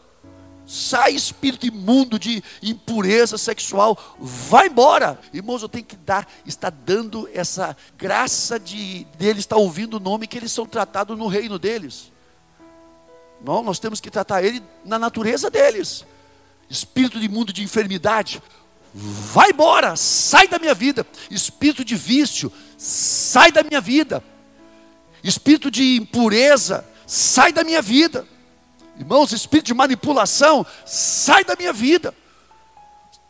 Sai 0.66 1.12
espírito 1.12 1.68
imundo 1.68 2.18
de 2.18 2.42
impureza 2.62 3.38
sexual, 3.38 4.00
vai 4.18 4.68
embora. 4.68 5.20
Irmãos, 5.34 5.62
eu 5.62 5.68
tenho 5.68 5.84
que 5.84 5.98
dar, 5.98 6.26
está 6.46 6.70
dando 6.70 7.30
essa 7.34 7.76
graça 7.98 8.58
de 8.58 9.06
deles 9.18 9.42
estar 9.42 9.58
ouvindo 9.58 9.96
o 9.96 10.00
nome 10.00 10.26
que 10.26 10.38
eles 10.38 10.54
são 10.54 10.66
tratados 10.66 11.18
no 11.18 11.28
reino 11.28 11.60
deles. 11.60 12.14
Não, 13.44 13.62
nós 13.62 13.78
temos 13.78 14.00
que 14.00 14.10
tratar 14.10 14.42
ele 14.42 14.64
na 14.86 14.98
natureza 14.98 15.50
deles. 15.50 16.06
Espírito 16.70 17.20
de 17.20 17.28
mundo 17.28 17.52
de 17.52 17.62
enfermidade, 17.62 18.42
vai 18.94 19.50
embora, 19.50 19.98
sai 19.98 20.48
da 20.48 20.58
minha 20.58 20.74
vida. 20.74 21.06
Espírito 21.30 21.84
de 21.84 21.98
vício, 21.98 22.50
sai 22.78 23.52
da 23.52 23.64
minha 23.64 23.82
vida. 23.82 24.24
Espírito 25.22 25.70
de 25.70 25.98
impureza, 25.98 26.86
sai 27.06 27.52
da 27.52 27.64
minha 27.64 27.82
vida. 27.82 28.26
Irmãos, 28.98 29.32
espírito 29.32 29.68
de 29.68 29.74
manipulação, 29.74 30.66
sai 30.86 31.44
da 31.44 31.56
minha 31.56 31.74
vida. 31.74 32.14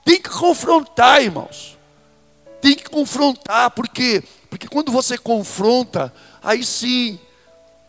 Tem 0.03 0.21
que 0.21 0.29
confrontar, 0.29 1.23
irmãos. 1.23 1.77
Tem 2.61 2.75
que 2.75 2.85
confrontar, 2.85 3.71
porque 3.71 4.23
porque 4.53 4.67
quando 4.67 4.91
você 4.91 5.17
confronta, 5.17 6.13
aí 6.43 6.63
sim 6.63 7.19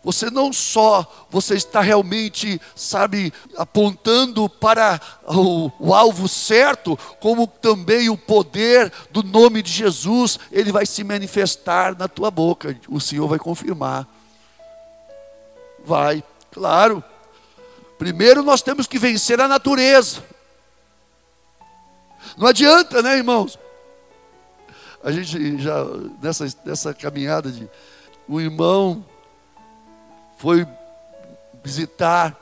você 0.02 0.30
não 0.30 0.50
só 0.50 1.26
você 1.30 1.56
está 1.56 1.82
realmente, 1.82 2.58
sabe, 2.74 3.30
apontando 3.54 4.48
para 4.48 4.98
o, 5.26 5.70
o, 5.78 5.92
alvo 5.92 6.26
certo, 6.26 6.98
como 7.20 7.46
também 7.46 8.08
o 8.08 8.16
poder 8.16 8.90
do 9.10 9.22
nome 9.22 9.62
de 9.62 9.70
Jesus, 9.70 10.38
ele 10.50 10.72
vai 10.72 10.86
se 10.86 11.04
manifestar 11.04 11.98
na 11.98 12.08
tua 12.08 12.30
boca. 12.30 12.74
O 12.88 12.98
Senhor 12.98 13.28
vai 13.28 13.38
confirmar. 13.38 14.08
Vai, 15.84 16.24
claro. 16.50 17.02
Primeiro 17.98 18.42
nós 18.42 18.62
temos 18.62 18.86
que 18.86 18.98
vencer 18.98 19.40
a 19.40 19.46
natureza. 19.46 20.22
Não 22.36 22.46
adianta, 22.46 23.02
né, 23.02 23.16
irmãos? 23.16 23.58
A 25.02 25.12
gente 25.12 25.60
já 25.60 25.84
nessa, 26.22 26.46
nessa 26.64 26.94
caminhada 26.94 27.50
de 27.50 27.68
o 28.26 28.40
irmão 28.40 29.04
foi 30.38 30.66
visitar 31.62 32.34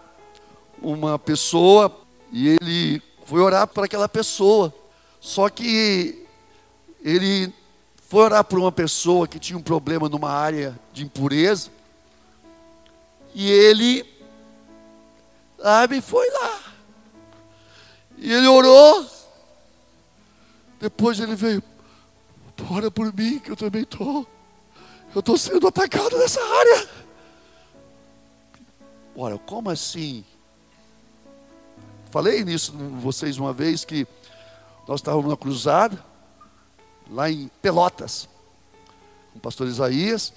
uma 0.81 1.19
pessoa 1.19 1.95
e 2.31 2.49
ele 2.49 3.03
foi 3.25 3.41
orar 3.41 3.67
para 3.67 3.85
aquela 3.85 4.09
pessoa. 4.09 4.73
Só 5.21 5.49
que 5.49 6.27
ele 7.03 7.53
foi 8.09 8.23
orar 8.23 8.45
por 8.45 8.59
uma 8.59 8.73
pessoa 8.73 9.27
que 9.27 9.39
tinha 9.39 9.59
um 9.59 9.63
problema 9.63 10.09
numa 10.09 10.31
área 10.31 10.79
de 10.93 11.05
impureza. 11.05 11.71
E 13.35 13.51
ele, 13.51 14.05
sabe, 15.61 16.01
foi 16.01 16.29
lá. 16.31 16.61
E 18.19 18.33
ele 18.33 18.47
orou. 18.47 19.07
Depois 20.81 21.19
ele 21.21 21.35
veio, 21.35 21.63
ora 22.71 22.91
por 22.91 23.13
mim, 23.15 23.39
que 23.39 23.51
eu 23.51 23.57
também 23.57 23.83
estou. 23.83 24.27
Eu 25.15 25.21
estou 25.21 25.37
sendo 25.37 25.67
atacado 25.67 26.17
nessa 26.19 26.41
área. 26.41 26.89
Ora, 29.15 29.39
como 29.39 29.71
assim? 29.71 30.25
Falei 32.11 32.45
nisso 32.45 32.73
vocês 33.01 33.39
uma 33.39 33.53
vez 33.53 33.85
que 33.85 34.07
nós 34.87 35.01
estávamos 35.01 35.31
na 35.31 35.37
cruzada, 35.37 36.03
lá 37.11 37.31
em 37.31 37.49
Pelotas, 37.61 38.29
com 39.33 39.39
o 39.39 39.41
pastor 39.41 39.67
Isaías. 39.67 40.33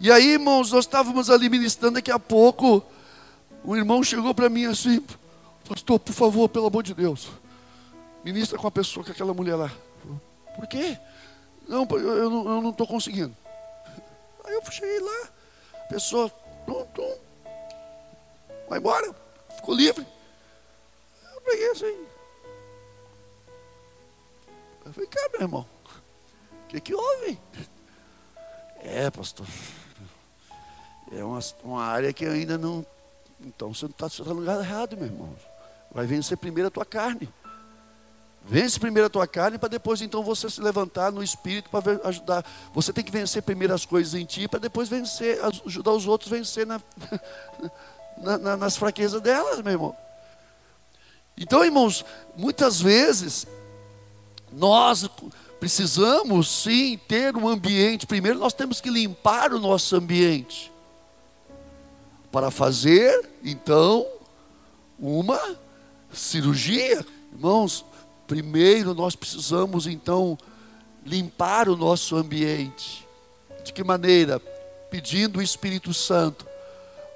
E 0.00 0.10
aí, 0.10 0.32
irmãos, 0.32 0.72
nós 0.72 0.84
estávamos 0.84 1.30
ali 1.30 1.48
ministrando, 1.48 1.94
daqui 1.94 2.10
a 2.10 2.18
pouco, 2.18 2.84
um 3.64 3.76
irmão 3.76 4.02
chegou 4.02 4.34
para 4.34 4.48
mim 4.48 4.66
assim, 4.66 5.04
pastor, 5.68 5.98
por 5.98 6.12
favor, 6.12 6.48
pelo 6.48 6.66
amor 6.66 6.82
de 6.82 6.92
Deus, 6.92 7.28
ministra 8.24 8.58
com 8.58 8.66
a 8.66 8.70
pessoa, 8.70 9.04
com 9.04 9.12
aquela 9.12 9.32
mulher 9.32 9.56
lá. 9.56 9.72
Por 10.56 10.66
quê? 10.66 10.98
Não, 11.66 11.86
eu, 11.92 12.30
não 12.30 12.70
estou 12.70 12.86
conseguindo. 12.86 13.34
Aí 14.44 14.52
eu 14.52 14.62
cheguei 14.70 15.00
lá, 15.00 15.28
a 15.74 15.84
pessoa, 15.86 16.30
tum, 16.66 16.84
tum, 16.94 17.16
vai 18.68 18.78
embora, 18.78 19.14
ficou 19.56 19.74
livre. 19.74 20.06
Eu 21.34 21.40
peguei 21.40 21.70
assim. 21.70 22.06
Eu 24.84 24.92
falei, 24.92 25.08
cara, 25.08 25.28
meu 25.32 25.40
irmão, 25.42 25.66
o 26.64 26.66
que, 26.68 26.80
que 26.80 26.94
houve? 26.94 27.38
É, 28.82 29.10
pastor, 29.10 29.46
é 31.12 31.24
uma, 31.24 31.40
uma 31.62 31.84
área 31.84 32.12
que 32.12 32.24
ainda 32.24 32.56
não. 32.56 32.84
Então 33.40 33.72
você 33.74 33.86
está 33.86 34.08
tá 34.08 34.24
no 34.24 34.34
lugar 34.34 34.60
errado, 34.60 34.96
meu 34.96 35.06
irmão. 35.06 35.34
Vai 35.92 36.06
vencer 36.06 36.36
primeiro 36.36 36.68
a 36.68 36.70
tua 36.70 36.84
carne. 36.84 37.28
Vence 38.46 38.78
primeiro 38.78 39.06
a 39.06 39.10
tua 39.10 39.26
carne 39.26 39.56
para 39.56 39.70
depois 39.70 40.02
então 40.02 40.22
você 40.22 40.50
se 40.50 40.60
levantar 40.60 41.10
no 41.10 41.22
espírito 41.22 41.70
para 41.70 42.08
ajudar. 42.08 42.44
Você 42.74 42.92
tem 42.92 43.02
que 43.02 43.10
vencer 43.10 43.42
primeiro 43.42 43.72
as 43.72 43.86
coisas 43.86 44.14
em 44.14 44.24
ti 44.24 44.46
para 44.46 44.60
depois 44.60 44.88
vencer, 44.88 45.38
ajudar 45.64 45.92
os 45.92 46.06
outros 46.06 46.30
a 46.30 46.36
vencer 46.36 46.66
na, 46.66 46.80
na, 48.18 48.38
na, 48.38 48.56
nas 48.56 48.76
fraquezas 48.76 49.20
delas, 49.22 49.62
meu 49.62 49.72
irmão. 49.72 49.96
Então, 51.38 51.64
irmãos, 51.64 52.04
muitas 52.36 52.80
vezes 52.80 53.46
nós 54.52 55.08
precisamos 55.58 56.62
sim 56.62 56.98
ter 57.08 57.34
um 57.34 57.48
ambiente. 57.48 58.06
Primeiro, 58.06 58.38
nós 58.38 58.52
temos 58.52 58.78
que 58.78 58.90
limpar 58.90 59.54
o 59.54 59.58
nosso 59.58 59.96
ambiente 59.96 60.73
para 62.34 62.50
fazer, 62.50 63.30
então, 63.44 64.04
uma 64.98 65.40
cirurgia. 66.12 67.06
Irmãos, 67.32 67.84
primeiro 68.26 68.92
nós 68.92 69.14
precisamos 69.14 69.86
então 69.86 70.36
limpar 71.06 71.68
o 71.68 71.76
nosso 71.76 72.16
ambiente. 72.16 73.06
De 73.62 73.72
que 73.72 73.84
maneira? 73.84 74.40
Pedindo 74.90 75.38
o 75.38 75.42
Espírito 75.42 75.94
Santo 75.94 76.44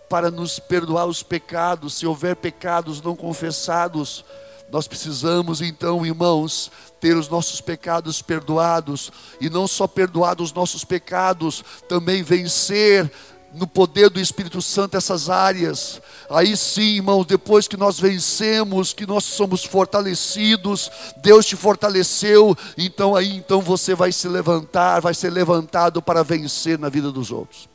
para 0.08 0.30
nos 0.30 0.60
perdoar 0.60 1.06
os 1.06 1.20
pecados, 1.20 1.94
se 1.94 2.06
houver 2.06 2.36
pecados 2.36 3.02
não 3.02 3.16
confessados, 3.16 4.24
nós 4.70 4.86
precisamos 4.86 5.60
então, 5.60 6.06
irmãos, 6.06 6.70
ter 7.00 7.16
os 7.16 7.28
nossos 7.28 7.60
pecados 7.60 8.22
perdoados, 8.22 9.10
e 9.40 9.50
não 9.50 9.66
só 9.66 9.88
perdoar 9.88 10.40
os 10.40 10.52
nossos 10.52 10.84
pecados, 10.84 11.64
também 11.88 12.22
vencer 12.22 13.10
no 13.52 13.66
poder 13.66 14.10
do 14.10 14.20
Espírito 14.20 14.60
Santo 14.60 14.96
essas 14.96 15.30
áreas. 15.30 16.00
Aí 16.30 16.56
sim, 16.56 16.96
irmãos, 16.96 17.24
depois 17.24 17.66
que 17.66 17.76
nós 17.76 17.98
vencemos, 17.98 18.92
que 18.92 19.06
nós 19.06 19.24
somos 19.24 19.64
fortalecidos, 19.64 20.90
Deus 21.18 21.46
te 21.46 21.56
fortaleceu, 21.56 22.56
então 22.76 23.16
aí 23.16 23.36
então 23.36 23.60
você 23.60 23.94
vai 23.94 24.12
se 24.12 24.28
levantar, 24.28 25.00
vai 25.00 25.14
ser 25.14 25.30
levantado 25.30 26.02
para 26.02 26.22
vencer 26.22 26.78
na 26.78 26.88
vida 26.88 27.10
dos 27.10 27.30
outros. 27.30 27.68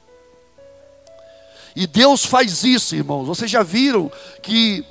E 1.76 1.88
Deus 1.88 2.24
faz 2.24 2.64
isso, 2.64 2.96
irmãos. 2.96 3.26
Vocês 3.26 3.50
já 3.50 3.64
viram 3.64 4.12
que 4.42 4.86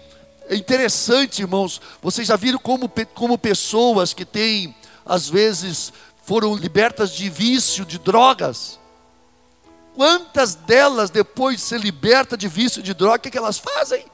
é 0.48 0.56
interessante, 0.56 1.42
irmãos. 1.42 1.80
Vocês 2.02 2.26
já 2.26 2.36
viram 2.36 2.58
como, 2.58 2.90
como 3.14 3.38
pessoas 3.38 4.12
que 4.12 4.24
têm, 4.24 4.74
às 5.06 5.28
vezes, 5.28 5.92
foram 6.24 6.56
libertas 6.56 7.12
de 7.12 7.28
vício, 7.30 7.84
de 7.84 7.98
drogas. 7.98 8.80
Quantas 9.94 10.54
delas, 10.54 11.10
depois 11.10 11.56
de 11.56 11.62
ser 11.62 11.80
liberta 11.80 12.36
de 12.36 12.48
vício 12.48 12.82
de 12.82 12.94
droga, 12.94 13.16
o 13.16 13.20
que, 13.20 13.30
que 13.30 13.38
elas 13.38 13.58
fazem? 13.58 14.06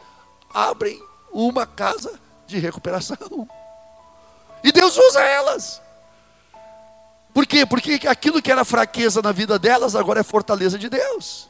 Abrem 0.52 1.00
uma 1.32 1.66
casa 1.66 2.18
de 2.46 2.58
recuperação. 2.58 3.48
E 4.62 4.72
Deus 4.72 4.96
usa 4.96 5.20
elas. 5.22 5.80
Por 7.32 7.46
quê? 7.46 7.64
Porque 7.64 8.08
aquilo 8.08 8.42
que 8.42 8.50
era 8.50 8.64
fraqueza 8.64 9.22
na 9.22 9.30
vida 9.30 9.58
delas 9.58 9.94
agora 9.94 10.20
é 10.20 10.24
fortaleza 10.24 10.78
de 10.78 10.88
Deus. 10.88 11.48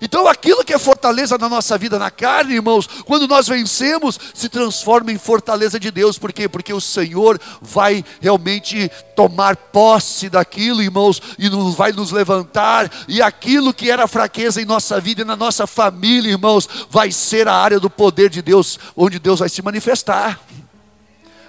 Então, 0.00 0.26
aquilo 0.26 0.64
que 0.64 0.72
é 0.72 0.78
fortaleza 0.78 1.36
na 1.36 1.48
nossa 1.48 1.76
vida 1.76 1.98
na 1.98 2.10
carne, 2.10 2.54
irmãos, 2.54 2.86
quando 3.04 3.28
nós 3.28 3.46
vencemos, 3.46 4.18
se 4.32 4.48
transforma 4.48 5.12
em 5.12 5.18
fortaleza 5.18 5.78
de 5.78 5.90
Deus. 5.90 6.16
Por 6.16 6.32
quê? 6.32 6.48
Porque 6.48 6.72
o 6.72 6.80
Senhor 6.80 7.38
vai 7.60 8.02
realmente 8.20 8.90
tomar 9.14 9.56
posse 9.56 10.30
daquilo, 10.30 10.82
irmãos, 10.82 11.20
e 11.38 11.50
nos, 11.50 11.74
vai 11.74 11.92
nos 11.92 12.12
levantar. 12.12 12.90
E 13.06 13.20
aquilo 13.20 13.74
que 13.74 13.90
era 13.90 14.08
fraqueza 14.08 14.62
em 14.62 14.64
nossa 14.64 14.98
vida 14.98 15.20
e 15.20 15.24
na 15.24 15.36
nossa 15.36 15.66
família, 15.66 16.30
irmãos, 16.30 16.66
vai 16.88 17.12
ser 17.12 17.46
a 17.46 17.54
área 17.54 17.78
do 17.78 17.90
poder 17.90 18.30
de 18.30 18.40
Deus, 18.40 18.78
onde 18.96 19.18
Deus 19.18 19.40
vai 19.40 19.50
se 19.50 19.60
manifestar. 19.60 20.40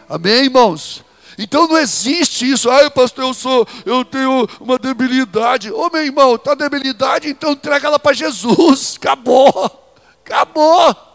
Amém, 0.10 0.44
irmãos? 0.44 1.06
Então 1.41 1.67
não 1.67 1.77
existe 1.77 2.49
isso, 2.49 2.69
ai 2.69 2.89
pastor, 2.91 3.25
eu 3.25 3.34
sou, 3.34 3.67
eu 3.84 4.06
tenho 4.06 4.47
uma 4.60 4.77
debilidade. 4.77 5.71
Ô 5.71 5.89
meu 5.89 6.04
irmão, 6.04 6.38
tá 6.38 6.54
debilidade, 6.54 7.30
então 7.30 7.54
entrega 7.54 7.88
ela 7.88 7.97
para 7.97 8.13
Jesus. 8.13 8.95
Acabou. 8.97 9.95
Acabou. 10.23 11.11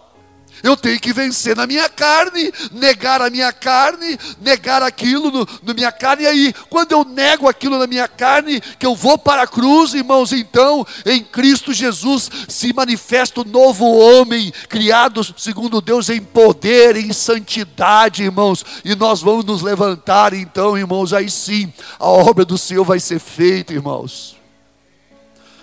Eu 0.67 0.77
tenho 0.77 0.99
que 1.01 1.13
vencer 1.13 1.57
na 1.57 1.67
minha 1.67 1.89
carne, 1.89 2.53
negar 2.73 3.23
a 3.23 3.31
minha 3.31 3.53
carne, 3.53 4.19
negar 4.41 4.83
aquilo 4.83 5.31
no, 5.31 5.49
na 5.63 5.73
minha 5.73 5.93
carne. 5.93 6.25
E 6.25 6.27
aí, 6.27 6.55
quando 6.69 6.93
eu 6.93 7.05
nego 7.05 7.49
aquilo 7.49 7.79
na 7.79 7.87
minha 7.87 8.09
carne, 8.09 8.61
que 8.61 8.85
eu 8.87 8.95
vou 8.95 9.17
para 9.17 9.43
a 9.43 9.47
cruz, 9.47 9.95
irmãos, 9.95 10.33
então 10.33 10.87
em 11.05 11.23
Cristo 11.23 11.73
Jesus 11.73 12.31
se 12.49 12.73
manifesta 12.73 13.41
o 13.41 13.45
novo 13.45 13.85
homem, 13.87 14.53
criado 14.69 15.23
segundo 15.37 15.81
Deus 15.81 16.09
em 16.09 16.21
poder, 16.21 16.97
em 16.97 17.13
santidade, 17.13 18.23
irmãos. 18.23 18.65
E 18.85 18.95
nós 18.95 19.21
vamos 19.21 19.45
nos 19.45 19.63
levantar, 19.63 20.35
então, 20.35 20.77
irmãos, 20.77 21.13
aí 21.13 21.31
sim, 21.31 21.73
a 21.99 22.09
obra 22.09 22.45
do 22.45 22.59
Senhor 22.59 22.85
vai 22.85 23.01
ser 23.01 23.19
feita, 23.19 23.73
irmãos. 23.73 24.37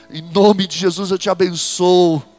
Em 0.10 0.22
nome 0.22 0.68
de 0.68 0.78
Jesus 0.78 1.10
eu 1.10 1.18
te 1.18 1.30
abençoo. 1.30 2.33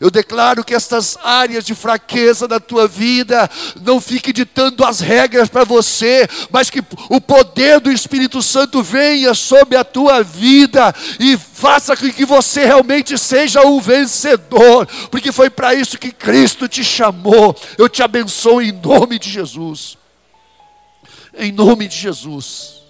Eu 0.00 0.10
declaro 0.10 0.64
que 0.64 0.74
estas 0.74 1.16
áreas 1.22 1.64
de 1.64 1.74
fraqueza 1.74 2.46
da 2.46 2.60
tua 2.60 2.86
vida 2.86 3.50
não 3.80 4.00
fique 4.00 4.32
ditando 4.32 4.84
as 4.84 5.00
regras 5.00 5.48
para 5.48 5.64
você, 5.64 6.28
mas 6.50 6.70
que 6.70 6.82
o 7.08 7.20
poder 7.20 7.80
do 7.80 7.90
Espírito 7.90 8.42
Santo 8.42 8.82
venha 8.82 9.34
sobre 9.34 9.76
a 9.76 9.84
tua 9.84 10.22
vida 10.22 10.94
e 11.18 11.36
faça 11.36 11.96
com 11.96 12.10
que 12.10 12.24
você 12.24 12.64
realmente 12.64 13.16
seja 13.16 13.62
um 13.66 13.80
vencedor, 13.80 14.86
porque 15.10 15.32
foi 15.32 15.50
para 15.50 15.74
isso 15.74 15.98
que 15.98 16.12
Cristo 16.12 16.68
te 16.68 16.84
chamou. 16.84 17.56
Eu 17.78 17.88
te 17.88 18.02
abençoo 18.02 18.60
em 18.60 18.72
nome 18.72 19.18
de 19.18 19.30
Jesus. 19.30 19.96
Em 21.34 21.50
nome 21.50 21.88
de 21.88 21.96
Jesus 21.96 22.81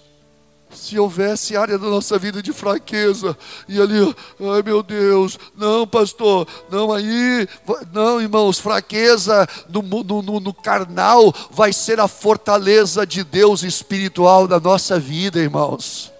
se 0.73 0.97
houvesse 0.97 1.55
área 1.55 1.77
da 1.77 1.87
nossa 1.87 2.17
vida 2.17 2.41
de 2.41 2.51
fraqueza, 2.51 3.37
e 3.67 3.79
ali, 3.79 4.15
ai 4.39 4.61
meu 4.63 4.83
Deus, 4.83 5.37
não, 5.55 5.87
pastor, 5.87 6.47
não 6.69 6.91
aí, 6.91 7.47
não, 7.91 8.21
irmãos, 8.21 8.59
fraqueza 8.59 9.47
no, 9.69 9.81
no, 9.81 10.21
no, 10.21 10.39
no 10.39 10.53
carnal 10.53 11.33
vai 11.51 11.71
ser 11.71 11.99
a 11.99 12.07
fortaleza 12.07 13.05
de 13.05 13.23
Deus 13.23 13.63
espiritual 13.63 14.47
da 14.47 14.59
nossa 14.59 14.99
vida, 14.99 15.39
irmãos, 15.39 16.11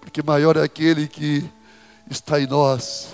porque 0.00 0.22
maior 0.22 0.56
é 0.56 0.62
aquele 0.62 1.06
que 1.06 1.44
está 2.10 2.40
em 2.40 2.46
nós. 2.46 3.08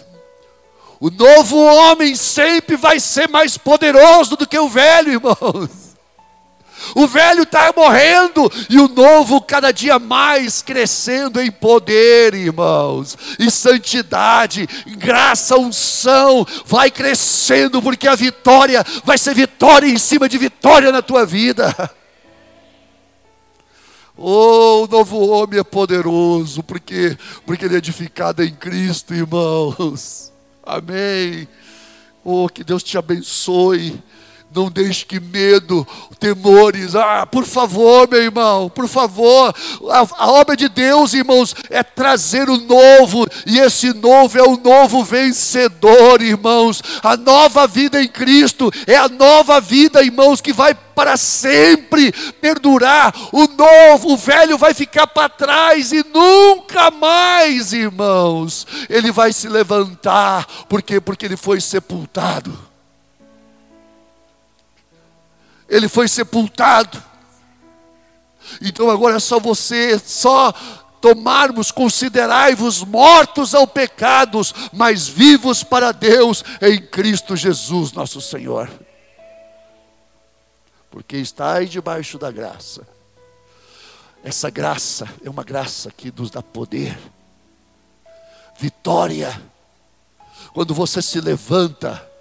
O 1.01 1.11
novo 1.11 1.59
homem 1.59 2.15
sempre 2.15 2.77
vai 2.77 2.99
ser 2.99 3.29
mais 3.29 3.59
poderoso 3.59 4.37
do 4.37 4.47
que 4.47 4.59
o 4.59 4.69
velho, 4.69 5.13
irmãos. 5.13 5.84
O 6.95 7.07
velho 7.07 7.43
está 7.43 7.73
morrendo 7.77 8.51
e 8.69 8.79
o 8.79 8.89
novo 8.89 9.41
cada 9.41 9.73
dia 9.73 9.99
mais 9.99 10.63
crescendo 10.63 11.41
em 11.41 11.51
poder, 11.51 12.35
irmãos, 12.35 13.17
em 13.39 13.51
santidade, 13.51 14.69
graça, 14.99 15.57
unção, 15.57 16.47
vai 16.67 16.91
crescendo, 16.91 17.81
porque 17.81 18.09
a 18.09 18.15
vitória 18.15 18.85
vai 19.05 19.19
ser 19.19 19.35
vitória 19.35 19.87
em 19.87 19.99
cima 19.99 20.29
de 20.29 20.39
vitória 20.39 20.91
na 20.93 21.03
tua 21.03 21.25
vida. 21.25 21.75
Oh, 24.17 24.85
o 24.85 24.87
novo 24.87 25.27
homem 25.27 25.59
é 25.59 25.65
poderoso, 25.65 26.63
porque, 26.63 27.19
porque 27.45 27.65
ele 27.65 27.75
é 27.75 27.79
edificado 27.79 28.45
em 28.45 28.55
Cristo, 28.55 29.13
irmãos. 29.13 30.33
Amém. 30.63 31.49
Oh, 32.23 32.49
que 32.49 32.63
Deus 32.63 32.83
te 32.83 32.97
abençoe. 32.97 34.01
Não 34.55 34.71
deixe 34.71 35.05
que 35.05 35.19
medo, 35.19 35.85
temores, 36.21 36.95
ah, 36.95 37.27
por 37.27 37.45
favor, 37.45 38.09
meu 38.09 38.23
irmão, 38.23 38.71
por 38.71 38.87
favor. 38.87 39.53
A, 39.91 40.25
a, 40.25 40.31
obra 40.31 40.57
de 40.57 40.69
Deus, 40.69 41.13
irmãos, 41.13 41.57
é 41.69 41.83
trazer 41.83 42.49
o 42.49 42.57
novo, 42.57 43.27
e 43.45 43.59
esse 43.59 43.93
novo 43.93 44.39
é 44.39 44.43
o 44.43 44.57
novo 44.57 45.03
vencedor, 45.03 46.23
irmãos. 46.23 46.81
A 47.03 47.17
nova 47.17 47.67
vida 47.67 48.01
em 48.01 48.07
Cristo 48.07 48.71
é 48.87 48.97
a 48.97 49.09
nova 49.09 49.61
vida, 49.61 50.05
irmãos, 50.05 50.41
que 50.41 50.53
vai 50.53 50.73
para 50.73 51.17
sempre 51.17 52.13
perdurar. 52.41 53.13
O 53.33 53.49
novo, 53.49 54.13
o 54.13 54.17
velho 54.17 54.57
vai 54.57 54.73
ficar 54.73 55.09
para 55.09 55.29
trás 55.29 55.91
e 55.91 56.05
nunca 56.15 56.93
mais, 56.93 57.73
irmãos, 57.73 58.67
ele 58.89 59.11
vai 59.11 59.33
se 59.33 59.49
levantar, 59.49 60.47
por 60.69 60.81
quê? 60.81 61.01
Porque 61.01 61.27
ele 61.27 61.37
foi 61.37 61.61
sepultado 61.61 62.74
ele 65.75 65.89
foi 65.89 66.07
sepultado. 66.07 67.03
Então 68.63 68.89
agora 68.89 69.17
é 69.17 69.19
só 69.19 69.41
você, 69.41 69.99
só 69.99 70.53
tomarmos, 71.01 71.73
considerai-vos 71.73 72.85
mortos 72.85 73.55
ao 73.57 73.67
pecados, 73.67 74.55
mas 74.73 75.09
vivos 75.09 75.65
para 75.65 75.91
Deus 75.91 76.45
em 76.63 76.81
Cristo 76.81 77.35
Jesus, 77.35 77.93
nosso 77.93 78.21
Senhor. 78.21 78.71
Porque 80.93 81.17
estáis 81.17 81.69
debaixo 81.71 82.19
da 82.19 82.31
graça. 82.31 82.87
Essa 84.23 84.49
graça 84.51 85.09
é 85.25 85.29
uma 85.29 85.43
graça 85.43 85.91
que 85.91 86.13
nos 86.17 86.31
dá 86.31 86.41
poder, 86.41 86.97
vitória. 88.61 89.43
Quando 90.53 90.73
você 90.73 91.03
se 91.03 91.21
levanta, 91.21 92.14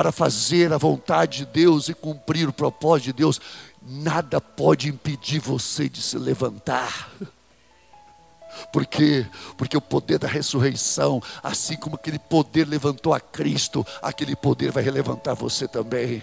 para 0.00 0.10
fazer 0.10 0.72
a 0.72 0.78
vontade 0.78 1.40
de 1.40 1.44
Deus 1.44 1.90
e 1.90 1.92
cumprir 1.92 2.48
o 2.48 2.52
propósito 2.54 3.04
de 3.08 3.12
Deus, 3.12 3.38
nada 3.82 4.40
pode 4.40 4.88
impedir 4.88 5.40
você 5.40 5.90
de 5.90 6.00
se 6.00 6.16
levantar. 6.16 7.10
Por 8.72 8.86
quê? 8.86 9.26
Porque 9.58 9.76
o 9.76 9.80
poder 9.80 10.18
da 10.18 10.26
ressurreição, 10.26 11.22
assim 11.42 11.76
como 11.76 11.96
aquele 11.96 12.18
poder 12.18 12.66
levantou 12.66 13.12
a 13.12 13.20
Cristo, 13.20 13.86
aquele 14.00 14.34
poder 14.34 14.72
vai 14.72 14.84
levantar 14.84 15.34
você 15.34 15.68
também. 15.68 16.22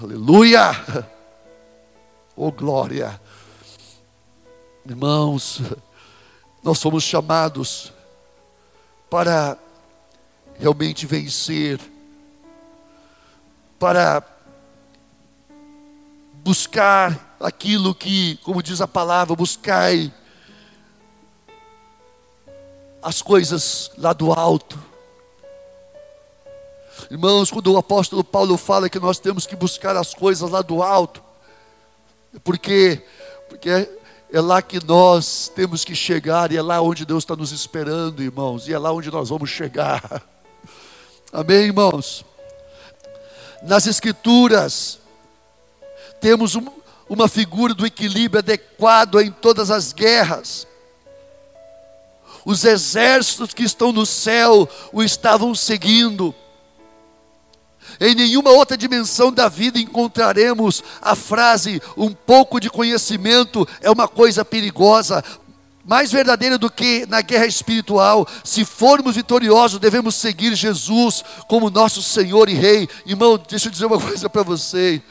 Aleluia! 0.00 0.70
Oh 2.34 2.50
glória! 2.50 3.20
Irmãos, 4.86 5.60
nós 6.62 6.78
somos 6.78 7.04
chamados 7.04 7.92
para 9.10 9.58
realmente 10.58 11.04
vencer 11.04 11.91
para 13.82 14.22
buscar 16.44 17.36
aquilo 17.40 17.92
que, 17.92 18.36
como 18.44 18.62
diz 18.62 18.80
a 18.80 18.86
palavra, 18.86 19.34
buscai 19.34 20.14
as 23.02 23.20
coisas 23.20 23.90
lá 23.98 24.12
do 24.12 24.32
alto. 24.32 24.78
Irmãos, 27.10 27.50
quando 27.50 27.72
o 27.72 27.76
apóstolo 27.76 28.22
Paulo 28.22 28.56
fala 28.56 28.88
que 28.88 29.00
nós 29.00 29.18
temos 29.18 29.48
que 29.48 29.56
buscar 29.56 29.96
as 29.96 30.14
coisas 30.14 30.48
lá 30.48 30.62
do 30.62 30.80
alto, 30.80 31.20
porque 32.44 33.04
porque 33.48 33.68
é, 33.68 33.90
é 34.32 34.40
lá 34.40 34.62
que 34.62 34.78
nós 34.86 35.50
temos 35.56 35.84
que 35.84 35.96
chegar 35.96 36.52
e 36.52 36.56
é 36.56 36.62
lá 36.62 36.80
onde 36.80 37.04
Deus 37.04 37.24
está 37.24 37.34
nos 37.34 37.50
esperando, 37.50 38.22
irmãos, 38.22 38.68
e 38.68 38.72
é 38.72 38.78
lá 38.78 38.92
onde 38.92 39.10
nós 39.10 39.30
vamos 39.30 39.50
chegar. 39.50 40.22
Amém, 41.34 41.64
irmãos 41.64 42.24
nas 43.64 43.86
Escrituras, 43.86 44.98
temos 46.20 46.54
um, 46.54 46.66
uma 47.08 47.28
figura 47.28 47.74
do 47.74 47.86
equilíbrio 47.86 48.38
adequado 48.38 49.20
em 49.20 49.30
todas 49.30 49.70
as 49.70 49.92
guerras. 49.92 50.66
Os 52.44 52.64
exércitos 52.64 53.54
que 53.54 53.62
estão 53.62 53.92
no 53.92 54.04
céu 54.04 54.68
o 54.92 55.02
estavam 55.02 55.54
seguindo. 55.54 56.34
Em 58.00 58.14
nenhuma 58.14 58.50
outra 58.50 58.76
dimensão 58.76 59.32
da 59.32 59.48
vida 59.48 59.78
encontraremos 59.78 60.82
a 61.00 61.14
frase: 61.14 61.80
um 61.96 62.12
pouco 62.12 62.58
de 62.58 62.70
conhecimento 62.70 63.66
é 63.80 63.90
uma 63.90 64.08
coisa 64.08 64.44
perigosa, 64.44 65.22
mais 65.84 66.12
verdadeira 66.12 66.56
do 66.56 66.70
que 66.70 67.06
na 67.06 67.20
guerra 67.20 67.46
espiritual. 67.46 68.26
Se 68.44 68.64
formos 68.64 69.16
vitoriosos, 69.16 69.80
devemos 69.80 70.14
seguir 70.14 70.54
Jesus 70.54 71.24
como 71.48 71.70
nosso 71.70 72.02
Senhor 72.02 72.48
e 72.48 72.54
Rei. 72.54 72.88
Irmão, 73.04 73.40
deixa 73.48 73.68
eu 73.68 73.72
dizer 73.72 73.86
uma 73.86 73.98
coisa 74.00 74.28
para 74.28 74.42
você. 74.42 75.02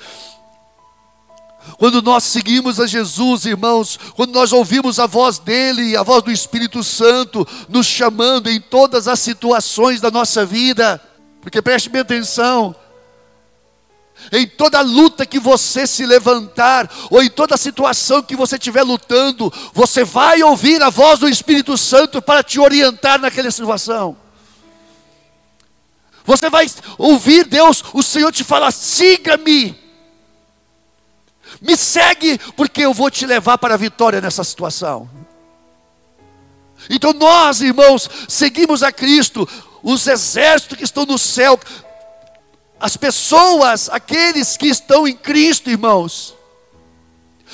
Quando 1.77 2.01
nós 2.01 2.23
seguimos 2.23 2.79
a 2.79 2.87
Jesus, 2.87 3.45
irmãos, 3.45 3.99
quando 4.15 4.33
nós 4.33 4.51
ouvimos 4.51 4.99
a 4.99 5.05
voz 5.05 5.37
dEle, 5.37 5.95
a 5.95 6.03
voz 6.03 6.23
do 6.23 6.31
Espírito 6.31 6.83
Santo, 6.83 7.47
nos 7.69 7.85
chamando 7.85 8.49
em 8.49 8.59
todas 8.59 9.07
as 9.07 9.19
situações 9.19 10.01
da 10.01 10.09
nossa 10.09 10.43
vida, 10.43 10.99
porque 11.39 11.61
preste 11.61 11.89
bem 11.89 12.01
atenção, 12.01 12.75
em 14.31 14.47
toda 14.47 14.81
luta 14.81 15.25
que 15.25 15.39
você 15.39 15.87
se 15.87 16.05
levantar, 16.05 16.89
ou 17.09 17.21
em 17.21 17.29
toda 17.29 17.57
situação 17.57 18.21
que 18.21 18.35
você 18.35 18.55
estiver 18.55 18.83
lutando, 18.83 19.51
você 19.73 20.03
vai 20.03 20.43
ouvir 20.43 20.81
a 20.81 20.89
voz 20.89 21.19
do 21.19 21.29
Espírito 21.29 21.77
Santo 21.77 22.21
para 22.21 22.43
te 22.43 22.59
orientar 22.59 23.19
naquela 23.19 23.51
situação. 23.51 24.17
Você 26.25 26.49
vai 26.49 26.69
ouvir 26.97 27.45
Deus, 27.45 27.83
o 27.93 28.03
Senhor 28.03 28.31
te 28.31 28.43
falar: 28.43 28.71
siga-me, 28.71 29.75
me 31.61 31.75
segue, 31.75 32.37
porque 32.55 32.81
eu 32.81 32.93
vou 32.93 33.09
te 33.09 33.25
levar 33.25 33.57
para 33.57 33.73
a 33.73 33.77
vitória 33.77 34.21
nessa 34.21 34.43
situação. 34.43 35.09
Então 36.89 37.13
nós, 37.13 37.61
irmãos, 37.61 38.09
seguimos 38.27 38.81
a 38.81 38.91
Cristo, 38.91 39.47
os 39.83 40.07
exércitos 40.07 40.77
que 40.77 40.83
estão 40.83 41.05
no 41.05 41.17
céu, 41.17 41.59
as 42.81 42.97
pessoas, 42.97 43.89
aqueles 43.89 44.57
que 44.57 44.65
estão 44.65 45.07
em 45.07 45.15
Cristo, 45.15 45.69
irmãos, 45.69 46.33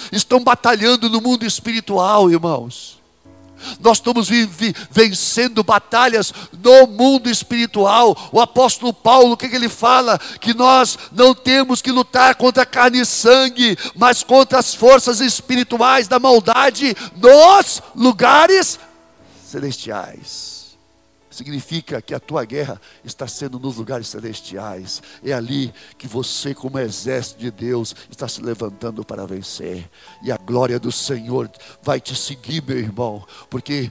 estão 0.09 0.41
batalhando 0.41 1.09
no 1.09 1.19
mundo 1.19 1.45
espiritual, 1.45 2.31
irmãos. 2.31 2.97
Nós 3.79 3.97
estamos 3.97 4.29
vencendo 4.89 5.63
batalhas 5.63 6.31
no 6.63 6.87
mundo 6.87 7.29
espiritual. 7.29 8.15
O 8.31 8.39
apóstolo 8.39 8.93
Paulo, 8.93 9.33
o 9.33 9.37
que, 9.37 9.49
que 9.49 9.55
ele 9.55 9.67
fala? 9.67 10.17
Que 10.39 10.53
nós 10.53 10.97
não 11.11 11.33
temos 11.33 11.81
que 11.81 11.91
lutar 11.91 12.35
contra 12.35 12.65
carne 12.65 13.01
e 13.01 13.05
sangue, 13.05 13.77
mas 13.95 14.23
contra 14.23 14.59
as 14.59 14.73
forças 14.73 15.19
espirituais 15.19 16.07
da 16.07 16.19
maldade 16.19 16.95
nos 17.17 17.81
lugares 17.95 18.79
celestiais 19.45 20.56
significa 21.37 22.01
que 22.01 22.13
a 22.13 22.19
tua 22.19 22.43
guerra 22.43 22.81
está 23.03 23.27
sendo 23.27 23.59
nos 23.59 23.77
lugares 23.77 24.07
celestiais. 24.07 25.01
É 25.23 25.31
ali 25.33 25.73
que 25.97 26.07
você, 26.07 26.53
como 26.53 26.79
exército 26.79 27.39
de 27.39 27.51
Deus, 27.51 27.95
está 28.09 28.27
se 28.27 28.41
levantando 28.41 29.05
para 29.05 29.25
vencer. 29.25 29.89
E 30.23 30.31
a 30.31 30.37
glória 30.37 30.79
do 30.79 30.91
Senhor 30.91 31.49
vai 31.81 32.01
te 32.01 32.15
seguir, 32.15 32.63
meu 32.63 32.77
irmão, 32.77 33.25
porque 33.49 33.89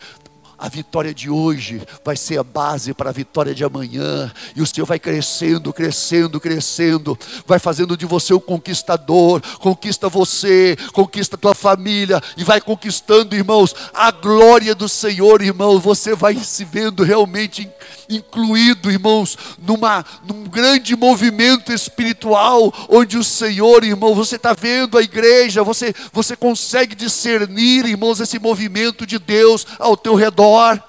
a 0.59 0.69
vitória 0.71 1.12
de 1.12 1.29
hoje 1.29 1.83
vai 2.03 2.16
ser 2.16 2.38
a 2.38 2.42
base 2.42 2.95
para 2.95 3.11
a 3.11 3.12
vitória 3.12 3.55
de 3.55 3.62
amanhã. 3.62 4.33
E 4.55 4.62
o 4.62 4.66
Senhor 4.66 4.87
vai 4.87 4.99
crescendo, 4.99 5.71
crescendo, 5.71 6.40
crescendo. 6.40 7.19
Vai 7.47 7.59
fazendo 7.59 7.95
de 7.95 8.07
você 8.07 8.33
um 8.33 8.40
conquistador. 8.40 9.42
Conquista 9.59 10.09
você, 10.09 10.77
conquista 10.95 11.37
tua 11.37 11.55
família. 11.55 12.23
E 12.38 12.45
vai 12.45 12.61
conquistando, 12.61 13.37
irmãos, 13.37 13.75
a 13.92 14.11
glória 14.11 14.75
do 14.75 14.88
Senhor, 14.88 15.42
irmão. 15.42 15.79
Você 15.79 16.14
vai 16.14 16.35
se 16.37 16.64
vendo 16.64 17.03
realmente 17.03 17.69
incluído, 18.09 18.90
irmãos, 18.90 19.37
numa, 19.59 20.05
num 20.27 20.45
grande 20.45 20.97
movimento 20.97 21.71
espiritual. 21.71 22.73
Onde 22.88 23.19
o 23.19 23.25
Senhor, 23.25 23.85
irmão, 23.85 24.14
você 24.14 24.37
está 24.37 24.55
vendo 24.55 24.97
a 24.97 25.03
igreja. 25.03 25.62
Você, 25.62 25.95
você 26.14 26.35
consegue 26.35 26.95
discernir, 26.95 27.85
irmãos, 27.85 28.21
esse 28.21 28.38
movimento 28.38 29.07
de 29.07 29.19
Deus 29.19 29.66
ao 29.79 29.99
teu 29.99 30.14
redor 30.14 30.46
maior. 30.47 30.83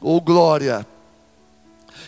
Oh 0.00 0.20
glória! 0.20 0.86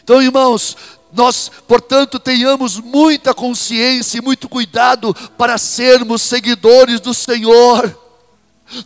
Então, 0.03 0.21
irmãos, 0.21 0.77
nós, 1.13 1.51
portanto, 1.67 2.19
tenhamos 2.19 2.79
muita 2.79 3.33
consciência 3.33 4.19
e 4.19 4.23
muito 4.23 4.49
cuidado 4.49 5.15
para 5.39 5.57
sermos 5.57 6.23
seguidores 6.23 7.01
do 7.01 7.15
Senhor. 7.15 8.01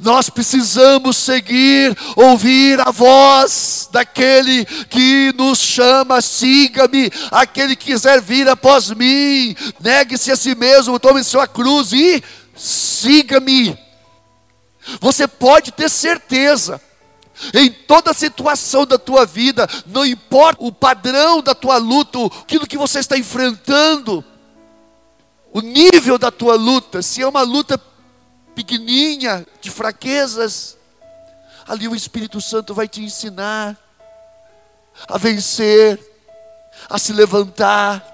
Nós 0.00 0.28
precisamos 0.28 1.16
seguir, 1.16 1.96
ouvir 2.14 2.80
a 2.80 2.90
voz 2.90 3.88
daquele 3.90 4.64
que 4.64 5.32
nos 5.36 5.58
chama, 5.58 6.20
siga-me, 6.20 7.10
aquele 7.30 7.74
que 7.74 7.92
quiser 7.92 8.20
vir 8.20 8.48
após 8.48 8.90
mim, 8.90 9.56
negue-se 9.80 10.30
a 10.30 10.36
si 10.36 10.54
mesmo, 10.54 10.98
tome 10.98 11.24
sua 11.24 11.46
cruz 11.46 11.92
e 11.92 12.22
siga-me. 12.54 13.87
Você 15.00 15.28
pode 15.28 15.72
ter 15.72 15.90
certeza, 15.90 16.80
em 17.54 17.70
toda 17.70 18.12
situação 18.12 18.86
da 18.86 18.98
tua 18.98 19.24
vida, 19.26 19.68
não 19.86 20.04
importa 20.04 20.64
o 20.64 20.72
padrão 20.72 21.42
da 21.42 21.54
tua 21.54 21.76
luta, 21.76 22.18
aquilo 22.40 22.66
que 22.66 22.78
você 22.78 22.98
está 22.98 23.16
enfrentando, 23.16 24.24
o 25.52 25.60
nível 25.60 26.18
da 26.18 26.30
tua 26.30 26.56
luta, 26.56 27.02
se 27.02 27.22
é 27.22 27.28
uma 27.28 27.42
luta 27.42 27.80
pequenininha, 28.54 29.46
de 29.60 29.70
fraquezas, 29.70 30.76
ali 31.66 31.86
o 31.86 31.94
Espírito 31.94 32.40
Santo 32.40 32.74
vai 32.74 32.88
te 32.88 33.02
ensinar 33.02 33.76
a 35.06 35.16
vencer, 35.16 36.00
a 36.88 36.98
se 36.98 37.12
levantar, 37.12 38.04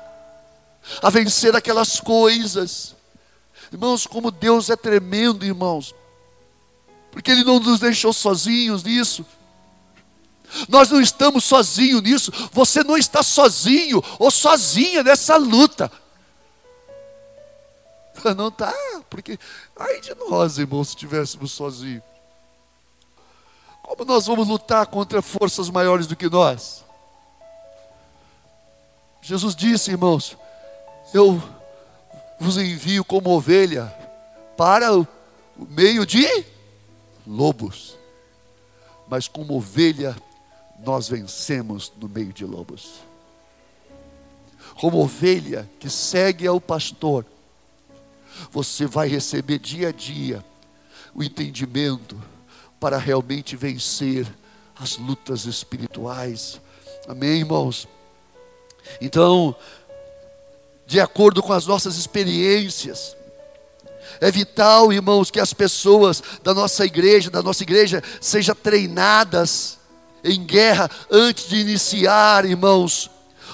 a 1.00 1.08
vencer 1.08 1.56
aquelas 1.56 1.98
coisas. 1.98 2.94
Irmãos, 3.72 4.06
como 4.06 4.30
Deus 4.30 4.68
é 4.68 4.76
tremendo, 4.76 5.46
irmãos 5.46 5.94
porque 7.14 7.30
Ele 7.30 7.44
não 7.44 7.60
nos 7.60 7.78
deixou 7.78 8.12
sozinhos 8.12 8.82
nisso. 8.82 9.24
Nós 10.68 10.90
não 10.90 11.00
estamos 11.00 11.44
sozinhos 11.44 12.02
nisso. 12.02 12.32
Você 12.50 12.82
não 12.82 12.96
está 12.98 13.22
sozinho 13.22 14.02
ou 14.18 14.32
sozinha 14.32 15.00
nessa 15.04 15.36
luta. 15.36 15.90
Não 18.36 18.48
está, 18.48 18.72
porque 19.10 19.38
aí 19.76 20.00
de 20.00 20.14
nós, 20.14 20.56
irmãos, 20.56 20.88
se 20.88 20.94
estivéssemos 20.94 21.52
sozinhos. 21.52 22.02
Como 23.82 24.02
nós 24.06 24.26
vamos 24.26 24.48
lutar 24.48 24.86
contra 24.86 25.20
forças 25.20 25.68
maiores 25.68 26.06
do 26.06 26.16
que 26.16 26.30
nós? 26.30 26.82
Jesus 29.20 29.54
disse, 29.54 29.90
irmãos, 29.90 30.38
eu 31.12 31.42
vos 32.40 32.56
envio 32.56 33.04
como 33.04 33.30
ovelha 33.30 33.94
para 34.56 34.96
o 34.96 35.06
meio 35.56 36.06
de 36.06 36.24
lobos, 37.26 37.96
mas 39.08 39.28
como 39.28 39.56
ovelha 39.56 40.16
nós 40.84 41.08
vencemos 41.08 41.92
no 42.00 42.08
meio 42.08 42.32
de 42.32 42.44
lobos. 42.44 43.00
Como 44.80 44.98
ovelha 44.98 45.68
que 45.78 45.88
segue 45.88 46.46
ao 46.46 46.60
pastor, 46.60 47.24
você 48.50 48.86
vai 48.86 49.08
receber 49.08 49.58
dia 49.58 49.88
a 49.88 49.92
dia 49.92 50.44
o 51.14 51.22
entendimento 51.22 52.20
para 52.80 52.98
realmente 52.98 53.56
vencer 53.56 54.26
as 54.78 54.96
lutas 54.98 55.44
espirituais. 55.44 56.60
Amém, 57.06 57.40
irmãos? 57.40 57.86
Então, 59.00 59.54
de 60.86 61.00
acordo 61.00 61.42
com 61.42 61.52
as 61.52 61.66
nossas 61.66 61.96
experiências, 61.96 63.16
é 64.20 64.30
vital, 64.30 64.92
irmãos, 64.92 65.30
que 65.30 65.40
as 65.40 65.52
pessoas 65.52 66.22
da 66.42 66.54
nossa 66.54 66.84
igreja, 66.84 67.30
da 67.30 67.42
nossa 67.42 67.62
igreja, 67.62 68.02
sejam 68.20 68.54
treinadas 68.54 69.78
em 70.22 70.42
guerra 70.42 70.90
antes 71.10 71.48
de 71.48 71.56
iniciar, 71.56 72.44
irmãos, 72.44 73.10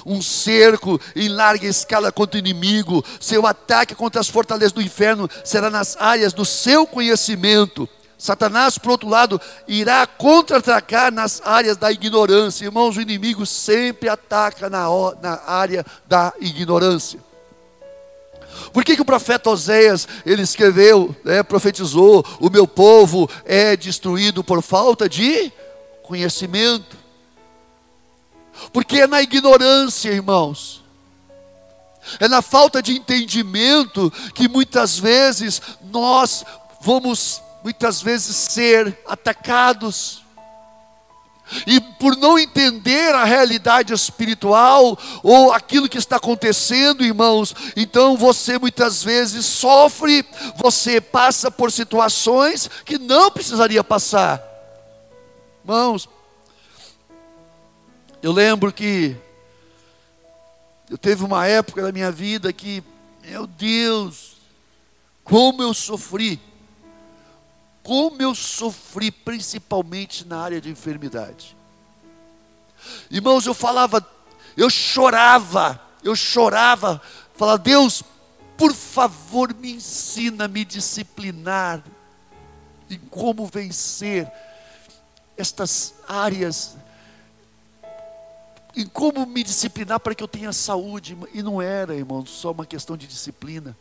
um 0.06 0.22
cerco 0.22 1.00
em 1.14 1.28
larga 1.28 1.66
escala 1.66 2.12
contra 2.12 2.36
o 2.36 2.38
inimigo. 2.38 3.04
Seu 3.20 3.46
ataque 3.46 3.94
contra 3.94 4.20
as 4.20 4.28
fortalezas 4.28 4.72
do 4.72 4.80
inferno 4.80 5.28
será 5.44 5.68
nas 5.68 5.96
áreas 5.98 6.32
do 6.32 6.44
seu 6.44 6.86
conhecimento. 6.86 7.88
Satanás, 8.16 8.76
por 8.76 8.90
outro 8.90 9.08
lado, 9.08 9.40
irá 9.66 10.06
contra-atacar 10.06 11.10
nas 11.10 11.40
áreas 11.42 11.76
da 11.76 11.90
ignorância. 11.90 12.66
Irmãos, 12.66 12.96
o 12.96 13.00
inimigo 13.00 13.46
sempre 13.46 14.10
ataca 14.10 14.68
na, 14.68 14.86
na 15.22 15.40
área 15.46 15.84
da 16.06 16.32
ignorância. 16.38 17.18
Por 18.72 18.84
que, 18.84 18.96
que 18.96 19.02
o 19.02 19.04
profeta 19.04 19.50
Oséias, 19.50 20.06
ele 20.24 20.42
escreveu, 20.42 21.14
né, 21.24 21.42
profetizou, 21.42 22.24
o 22.38 22.50
meu 22.50 22.66
povo 22.66 23.28
é 23.44 23.76
destruído 23.76 24.44
por 24.44 24.62
falta 24.62 25.08
de 25.08 25.52
conhecimento? 26.02 26.96
Porque 28.72 29.00
é 29.00 29.06
na 29.06 29.22
ignorância, 29.22 30.10
irmãos. 30.10 30.82
É 32.18 32.28
na 32.28 32.42
falta 32.42 32.82
de 32.82 32.96
entendimento 32.96 34.12
que 34.34 34.48
muitas 34.48 34.98
vezes 34.98 35.60
nós 35.90 36.44
vamos 36.80 37.42
muitas 37.62 38.00
vezes 38.00 38.34
ser 38.34 38.98
atacados. 39.06 40.22
E 41.66 41.80
por 41.80 42.16
não 42.16 42.38
entender 42.38 43.14
a 43.14 43.24
realidade 43.24 43.92
espiritual 43.92 44.98
ou 45.22 45.52
aquilo 45.52 45.88
que 45.88 45.98
está 45.98 46.16
acontecendo, 46.16 47.04
irmãos, 47.04 47.54
então 47.76 48.16
você 48.16 48.58
muitas 48.58 49.02
vezes 49.02 49.46
sofre, 49.46 50.24
você 50.56 51.00
passa 51.00 51.50
por 51.50 51.72
situações 51.72 52.68
que 52.84 52.98
não 52.98 53.30
precisaria 53.30 53.82
passar. 53.82 54.42
Irmãos, 55.62 56.08
eu 58.22 58.32
lembro 58.32 58.72
que 58.72 59.16
eu 60.90 60.98
teve 60.98 61.24
uma 61.24 61.46
época 61.46 61.82
da 61.82 61.92
minha 61.92 62.10
vida 62.10 62.52
que, 62.52 62.82
meu 63.22 63.46
Deus, 63.46 64.36
como 65.22 65.62
eu 65.62 65.72
sofri 65.72 66.40
como 67.90 68.22
eu 68.22 68.36
sofri, 68.36 69.10
principalmente 69.10 70.24
na 70.24 70.40
área 70.40 70.60
de 70.60 70.70
enfermidade. 70.70 71.56
Irmãos, 73.10 73.46
eu 73.46 73.52
falava, 73.52 74.08
eu 74.56 74.70
chorava, 74.70 75.82
eu 76.00 76.14
chorava, 76.14 77.02
falava, 77.34 77.58
Deus, 77.58 78.04
por 78.56 78.72
favor, 78.72 79.52
me 79.52 79.72
ensina 79.72 80.44
a 80.44 80.46
me 80.46 80.64
disciplinar 80.64 81.82
em 82.88 82.96
como 82.96 83.44
vencer 83.46 84.30
estas 85.36 85.94
áreas, 86.06 86.76
em 88.76 88.86
como 88.86 89.26
me 89.26 89.42
disciplinar 89.42 89.98
para 89.98 90.14
que 90.14 90.22
eu 90.22 90.28
tenha 90.28 90.52
saúde. 90.52 91.18
E 91.34 91.42
não 91.42 91.60
era, 91.60 91.96
irmão, 91.96 92.24
só 92.24 92.52
uma 92.52 92.64
questão 92.64 92.96
de 92.96 93.08
disciplina, 93.08 93.76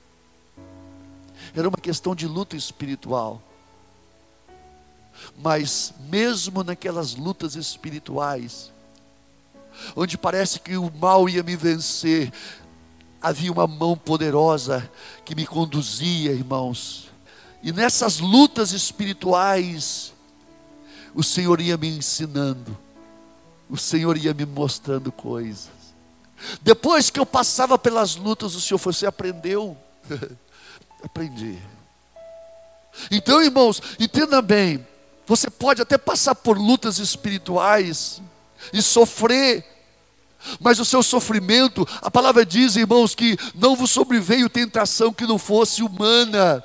era 1.55 1.69
uma 1.69 1.77
questão 1.77 2.15
de 2.15 2.25
luta 2.25 2.55
espiritual. 2.55 3.43
Mas 5.37 5.93
mesmo 6.09 6.63
naquelas 6.63 7.15
lutas 7.15 7.55
espirituais, 7.55 8.71
onde 9.95 10.17
parece 10.17 10.59
que 10.59 10.77
o 10.77 10.91
mal 10.91 11.29
ia 11.29 11.43
me 11.43 11.55
vencer, 11.55 12.31
havia 13.21 13.51
uma 13.51 13.67
mão 13.67 13.97
poderosa 13.97 14.89
que 15.25 15.35
me 15.35 15.45
conduzia, 15.45 16.31
irmãos. 16.31 17.09
E 17.61 17.71
nessas 17.71 18.19
lutas 18.19 18.71
espirituais, 18.71 20.13
o 21.13 21.23
Senhor 21.23 21.59
ia 21.59 21.77
me 21.77 21.89
ensinando, 21.89 22.77
o 23.69 23.77
Senhor 23.77 24.17
ia 24.17 24.33
me 24.33 24.45
mostrando 24.45 25.11
coisas. 25.11 25.69
Depois 26.61 27.09
que 27.09 27.19
eu 27.19 27.25
passava 27.25 27.77
pelas 27.77 28.15
lutas, 28.15 28.55
o 28.55 28.61
Senhor 28.61 28.77
falou: 28.77 28.93
Você 28.93 29.05
aprendeu? 29.05 29.75
Aprendi. 31.03 31.57
Então, 33.11 33.41
irmãos, 33.41 33.81
entenda 33.99 34.41
bem: 34.41 34.85
você 35.29 35.47
pode 35.47 35.79
até 35.79 35.95
passar 35.95 36.33
por 36.33 36.57
lutas 36.57 36.97
espirituais 36.97 38.19
e 38.73 38.81
sofrer, 38.81 39.63
mas 40.59 40.79
o 40.79 40.85
seu 40.85 41.03
sofrimento, 41.03 41.87
a 42.01 42.09
palavra 42.09 42.43
diz, 42.43 42.75
irmãos, 42.75 43.13
que 43.13 43.37
não 43.53 43.75
vos 43.75 43.91
sobreveio 43.91 44.49
tentação 44.49 45.13
que 45.13 45.27
não 45.27 45.37
fosse 45.37 45.83
humana, 45.83 46.63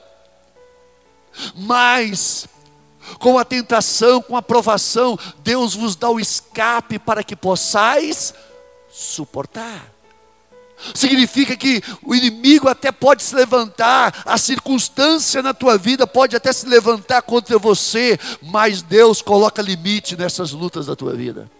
mas 1.54 2.48
com 3.18 3.38
a 3.38 3.44
tentação, 3.44 4.22
com 4.22 4.34
a 4.34 4.40
provação, 4.40 5.18
Deus 5.40 5.74
vos 5.74 5.94
dá 5.94 6.08
o 6.08 6.18
escape 6.18 6.98
para 6.98 7.22
que 7.22 7.36
possais 7.36 8.32
suportar. 8.88 9.93
Significa 10.94 11.56
que 11.56 11.82
o 12.02 12.14
inimigo 12.14 12.68
até 12.68 12.92
pode 12.92 13.22
se 13.22 13.34
levantar, 13.34 14.22
a 14.26 14.36
circunstância 14.36 15.42
na 15.42 15.54
tua 15.54 15.78
vida 15.78 16.06
pode 16.06 16.36
até 16.36 16.52
se 16.52 16.66
levantar 16.66 17.22
contra 17.22 17.58
você, 17.58 18.18
mas 18.42 18.82
Deus 18.82 19.22
coloca 19.22 19.62
limite 19.62 20.16
nessas 20.16 20.52
lutas 20.52 20.86
da 20.86 20.96
tua 20.96 21.14
vida. 21.14 21.50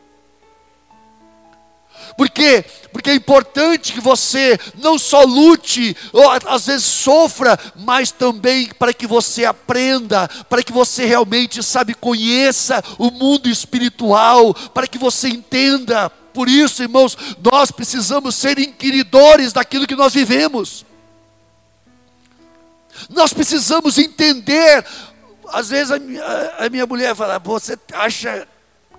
Por 2.16 2.28
quê? 2.28 2.64
Porque 2.92 3.10
é 3.10 3.14
importante 3.14 3.92
que 3.92 4.00
você 4.00 4.58
não 4.76 4.98
só 4.98 5.22
lute, 5.22 5.96
ou 6.12 6.30
às 6.30 6.66
vezes 6.66 6.84
sofra, 6.84 7.58
mas 7.74 8.10
também 8.10 8.68
para 8.78 8.92
que 8.92 9.06
você 9.06 9.44
aprenda, 9.44 10.28
para 10.48 10.62
que 10.62 10.72
você 10.72 11.04
realmente, 11.06 11.62
sabe, 11.62 11.94
conheça 11.94 12.82
o 12.98 13.10
mundo 13.10 13.48
espiritual, 13.48 14.54
para 14.54 14.86
que 14.86 14.98
você 14.98 15.28
entenda. 15.28 16.12
Por 16.34 16.48
isso, 16.48 16.82
irmãos, 16.82 17.16
nós 17.40 17.70
precisamos 17.70 18.34
ser 18.34 18.58
inquiridores 18.58 19.52
daquilo 19.52 19.86
que 19.86 19.96
nós 19.96 20.12
vivemos. 20.12 20.84
Nós 23.08 23.32
precisamos 23.32 23.96
entender. 23.96 24.84
Às 25.48 25.68
vezes 25.68 25.92
a 25.92 25.98
minha, 25.98 26.24
a 26.58 26.68
minha 26.68 26.86
mulher 26.86 27.14
fala: 27.14 27.38
Você 27.38 27.78
acha 27.92 28.46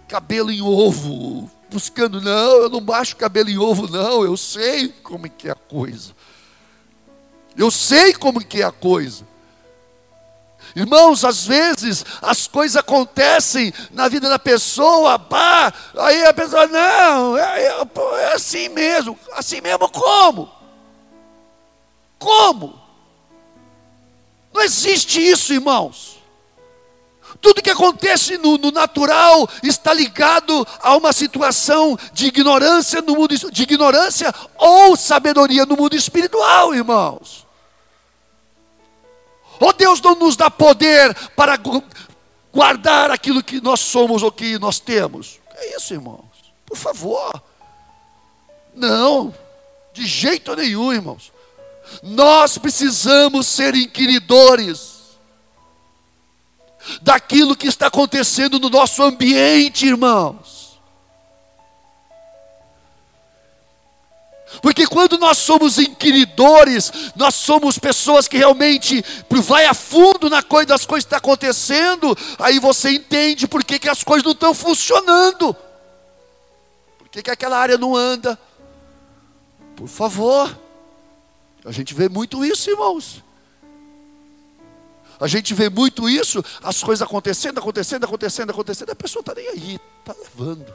cabelo 0.08 0.52
em 0.52 0.62
ovo? 0.62 1.52
buscando, 1.69 2.21
não, 2.21 2.62
eu 2.62 2.69
não 2.69 2.80
baixo 2.80 3.17
cabelo 3.17 3.50
em 3.50 3.58
ovo, 3.58 3.89
não, 3.89 4.24
eu 4.24 4.38
sei 4.38 4.89
como 5.04 5.26
é 5.26 5.30
que 5.30 5.50
é 5.50 5.52
a 5.52 5.56
coisa. 5.56 6.13
Eu 7.58 7.69
sei 7.69 8.13
como 8.13 8.43
que 8.43 8.62
é 8.62 8.65
a 8.65 8.71
coisa. 8.71 9.26
Irmãos, 10.76 11.24
às 11.24 11.46
vezes 11.46 12.04
as 12.22 12.48
coisas 12.48 12.76
acontecem 12.76 13.74
na 13.92 14.10
vida 14.10 14.28
da 14.28 14.38
pessoa, 14.38 15.18
pá, 15.18 15.74
aí 15.98 16.26
a 16.26 16.34
pessoa, 16.34 16.68
não, 16.68 17.38
é, 17.38 17.62
é, 17.62 17.88
é 18.20 18.34
assim 18.34 18.68
mesmo. 18.68 19.18
Assim 19.32 19.62
mesmo 19.62 19.88
como? 19.90 20.52
Como? 22.20 22.82
Não 24.54 24.62
existe 24.62 25.22
isso, 25.22 25.54
irmãos. 25.54 26.16
Tudo 27.40 27.62
que 27.62 27.70
acontece 27.70 28.38
no, 28.38 28.58
no, 28.58 28.72
natural 28.72 29.48
está 29.64 29.94
ligado 29.94 30.68
a 30.82 30.96
uma 30.96 31.14
situação 31.14 31.98
de 32.12 32.28
ignorância 32.28 33.02
no 33.02 33.16
mundo 33.16 33.36
de 33.52 33.64
ignorância 33.64 34.34
ou 34.58 34.96
sabedoria 34.96 35.66
no 35.66 35.76
mundo 35.78 35.96
espiritual, 35.96 36.74
irmãos. 36.74 37.44
Ou 39.60 39.74
Deus 39.74 40.02
não 40.02 40.15
nos 40.15 40.36
dá 40.36 40.50
poder 40.50 41.13
para 41.36 41.60
guardar 42.54 43.12
aquilo 43.12 43.44
que 43.44 43.62
nós 43.62 43.80
somos 43.80 44.24
ou 44.24 44.32
que 44.32 44.58
nós 44.60 44.80
temos. 44.80 45.39
É 45.56 45.76
isso, 45.76 45.94
irmãos. 45.94 46.26
Por 46.65 46.78
favor. 46.78 47.41
Não, 48.74 49.34
de 49.94 50.06
jeito 50.06 50.56
nenhum, 50.56 50.91
irmãos. 50.91 51.32
Nós 52.04 52.58
precisamos 52.58 53.48
ser 53.48 53.76
inquiridores 53.76 54.96
daquilo 57.02 57.56
que 57.56 57.68
está 57.68 57.88
acontecendo 57.88 58.60
no 58.60 58.70
nosso 58.70 59.02
ambiente, 59.04 59.86
irmãos. 59.86 60.64
Porque 64.62 64.88
quando 64.88 65.18
nós 65.18 65.38
somos 65.38 65.78
inquiridores, 65.78 66.91
nós 67.15 67.36
somos 67.36 67.78
pessoas 67.78 68.28
que 68.28 68.38
realmente 68.38 69.04
vai 69.30 69.65
a 69.65 69.74
fundo 69.74 70.30
na 70.30 70.41
coisa 70.41 70.68
das 70.68 70.86
coisas 70.86 71.06
que 71.06 71.15
estão 71.15 71.18
acontecendo, 71.18 72.18
aí 72.39 72.60
você 72.60 72.91
entende 72.91 73.48
por 73.48 73.63
que, 73.63 73.80
que 73.80 73.89
as 73.89 74.04
coisas 74.04 74.24
não 74.24 74.32
estão 74.32 74.54
funcionando. 74.54 75.56
Por 76.98 77.10
que, 77.10 77.22
que 77.22 77.32
aquela 77.32 77.58
área 77.58 77.78
não 77.78 77.96
anda? 77.96 78.39
Por 79.76 79.88
favor. 79.88 80.58
A 81.65 81.72
gente 81.72 81.94
vê 81.94 82.08
muito 82.08 82.46
isso, 82.46 82.70
irmãos. 82.70 83.24
A 85.20 85.28
gente 85.28 85.54
vê 85.54 85.70
muito 85.70 86.10
isso, 86.10 86.44
as 86.62 86.84
coisas 86.84 87.02
acontecendo, 87.02 87.58
acontecendo, 87.58 88.04
acontecendo, 88.04 88.50
acontecendo, 88.50 88.89
a 88.91 88.96
pessoa 88.96 89.22
está 89.22 89.34
nem 89.34 89.48
aí, 89.48 89.80
está 90.00 90.13
levando. 90.22 90.74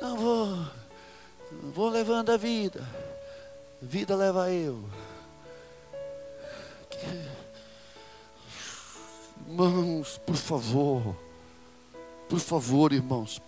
Não 0.00 0.16
vou, 0.16 0.58
vou 1.70 1.88
levando 1.88 2.30
a 2.30 2.36
vida, 2.36 2.86
vida 3.80 4.14
leva 4.16 4.50
eu. 4.50 4.88
Irmãos, 9.46 10.18
por 10.26 10.36
favor, 10.36 11.16
por 12.28 12.38
favor, 12.38 12.92
irmãos, 12.92 13.40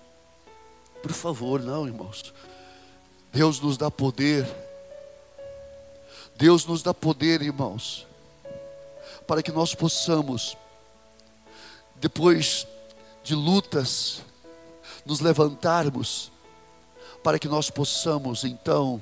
por 1.03 1.13
favor, 1.13 1.61
não, 1.61 1.87
irmãos. 1.87 2.33
Deus 3.33 3.61
nos 3.61 3.77
dá 3.77 3.91
poder, 3.91 4.47
Deus 6.37 6.65
nos 6.67 6.83
dá 6.83 6.93
poder, 6.93 7.43
irmãos 7.43 8.07
para 9.27 9.43
que 9.43 9.53
nós 9.53 9.75
possamos, 9.75 10.57
depois 11.97 12.67
de 13.23 13.35
lutas, 13.35 14.23
nos 15.05 15.21
levantarmos, 15.21 16.31
para 17.23 17.39
que 17.39 17.49
nós 17.49 17.71
possamos 17.71 18.45
então, 18.45 19.01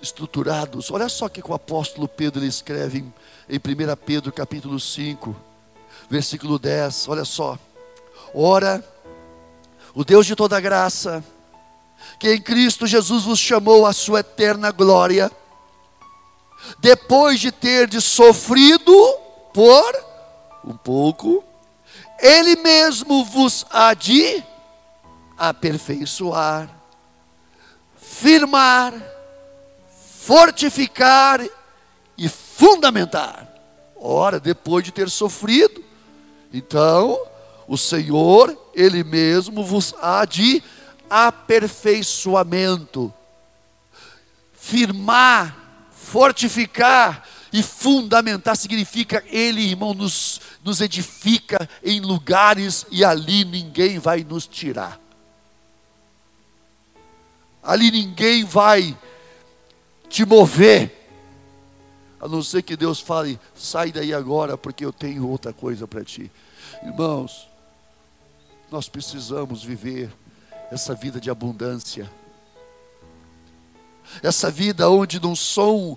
estruturados, 0.00 0.90
olha 0.90 1.08
só 1.08 1.28
que 1.28 1.42
o 1.46 1.54
apóstolo 1.54 2.08
Pedro 2.08 2.44
escreve 2.44 2.98
em, 2.98 3.14
em 3.48 3.56
1 3.56 3.96
Pedro 4.04 4.32
capítulo 4.32 4.80
5, 4.80 5.36
versículo 6.08 6.58
10, 6.58 7.08
olha 7.08 7.24
só, 7.24 7.58
ora, 8.34 8.84
o 9.94 10.04
Deus 10.04 10.26
de 10.26 10.34
toda 10.34 10.60
graça, 10.60 11.22
que 12.18 12.32
em 12.32 12.40
Cristo 12.40 12.86
Jesus 12.86 13.24
vos 13.24 13.38
chamou 13.38 13.84
à 13.84 13.92
sua 13.92 14.20
eterna 14.20 14.70
glória, 14.70 15.30
depois 16.78 17.40
de 17.40 17.52
ter 17.52 17.86
de 17.88 18.00
sofrido 18.00 18.92
por 19.52 20.10
um 20.64 20.76
pouco, 20.76 21.44
ele 22.18 22.56
mesmo 22.56 23.24
vos 23.24 23.66
há 23.70 23.94
de 23.94 24.42
aperfeiçoar, 25.40 26.68
firmar, 27.96 28.92
fortificar 30.20 31.40
e 32.16 32.28
fundamentar. 32.28 33.48
Ora, 33.96 34.38
depois 34.38 34.84
de 34.84 34.92
ter 34.92 35.08
sofrido, 35.08 35.82
então 36.52 37.18
o 37.66 37.78
Senhor, 37.78 38.54
Ele 38.74 39.02
mesmo 39.02 39.64
vos 39.64 39.94
há 40.00 40.26
de 40.26 40.62
aperfeiçoamento, 41.08 43.12
firmar, 44.52 45.60
Fortificar 46.10 47.24
e 47.52 47.62
fundamentar 47.62 48.56
significa 48.56 49.22
Ele, 49.28 49.60
irmão, 49.60 49.94
nos, 49.94 50.40
nos 50.64 50.80
edifica 50.80 51.68
em 51.84 52.00
lugares 52.00 52.84
e 52.90 53.04
ali 53.04 53.44
ninguém 53.44 54.00
vai 54.00 54.24
nos 54.24 54.44
tirar. 54.44 54.98
Ali 57.70 57.90
ninguém 57.90 58.42
vai 58.42 58.98
te 60.08 60.24
mover. 60.24 60.96
A 62.20 62.26
não 62.26 62.42
ser 62.42 62.62
que 62.62 62.76
Deus 62.76 62.98
fale, 63.00 63.38
sai 63.54 63.92
daí 63.92 64.12
agora, 64.12 64.58
porque 64.58 64.84
eu 64.84 64.92
tenho 64.92 65.28
outra 65.28 65.52
coisa 65.52 65.86
para 65.86 66.04
ti. 66.04 66.30
Irmãos, 66.82 67.48
nós 68.70 68.88
precisamos 68.88 69.62
viver 69.62 70.10
essa 70.72 70.94
vida 70.94 71.20
de 71.20 71.30
abundância 71.30 72.10
essa 74.22 74.50
vida 74.50 74.90
onde 74.90 75.20
não 75.20 75.36
são 75.36 75.96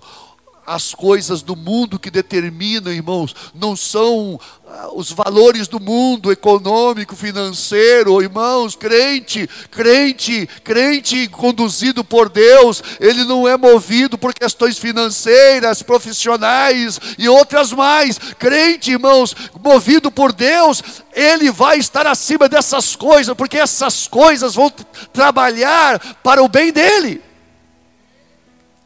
as 0.66 0.94
coisas 0.94 1.42
do 1.42 1.54
mundo 1.54 1.98
que 1.98 2.10
determinam, 2.10 2.92
irmãos, 2.92 3.34
não 3.54 3.76
são 3.76 4.40
ah, 4.66 4.88
os 4.94 5.10
valores 5.12 5.68
do 5.68 5.78
mundo 5.78 6.32
econômico, 6.32 7.14
financeiro, 7.14 8.22
irmãos, 8.22 8.74
crente, 8.74 9.48
crente, 9.70 10.48
crente 10.62 11.28
conduzido 11.28 12.02
por 12.02 12.28
Deus, 12.28 12.82
ele 12.98 13.24
não 13.24 13.46
é 13.46 13.56
movido 13.56 14.16
por 14.16 14.32
questões 14.32 14.78
financeiras, 14.78 15.82
profissionais 15.82 16.98
e 17.18 17.28
outras 17.28 17.72
mais. 17.72 18.18
Crente, 18.38 18.92
irmãos, 18.92 19.34
movido 19.62 20.10
por 20.10 20.32
Deus, 20.32 20.82
ele 21.12 21.50
vai 21.50 21.78
estar 21.78 22.06
acima 22.06 22.48
dessas 22.48 22.96
coisas, 22.96 23.34
porque 23.34 23.58
essas 23.58 24.08
coisas 24.08 24.54
vão 24.54 24.72
trabalhar 25.12 25.98
para 26.22 26.42
o 26.42 26.48
bem 26.48 26.72
dele. 26.72 27.23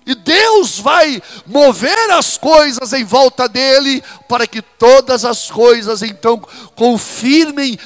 E 0.08 0.14
Deus 0.14 0.78
vai 0.78 1.22
mover 1.44 2.10
as 2.12 2.38
coisas 2.38 2.94
em 2.94 3.04
volta 3.04 3.46
dele, 3.46 4.02
para 4.26 4.46
que 4.46 4.62
todas 4.62 5.22
as 5.22 5.50
coisas 5.50 6.02
então 6.02 6.42
confirmem 6.74 7.78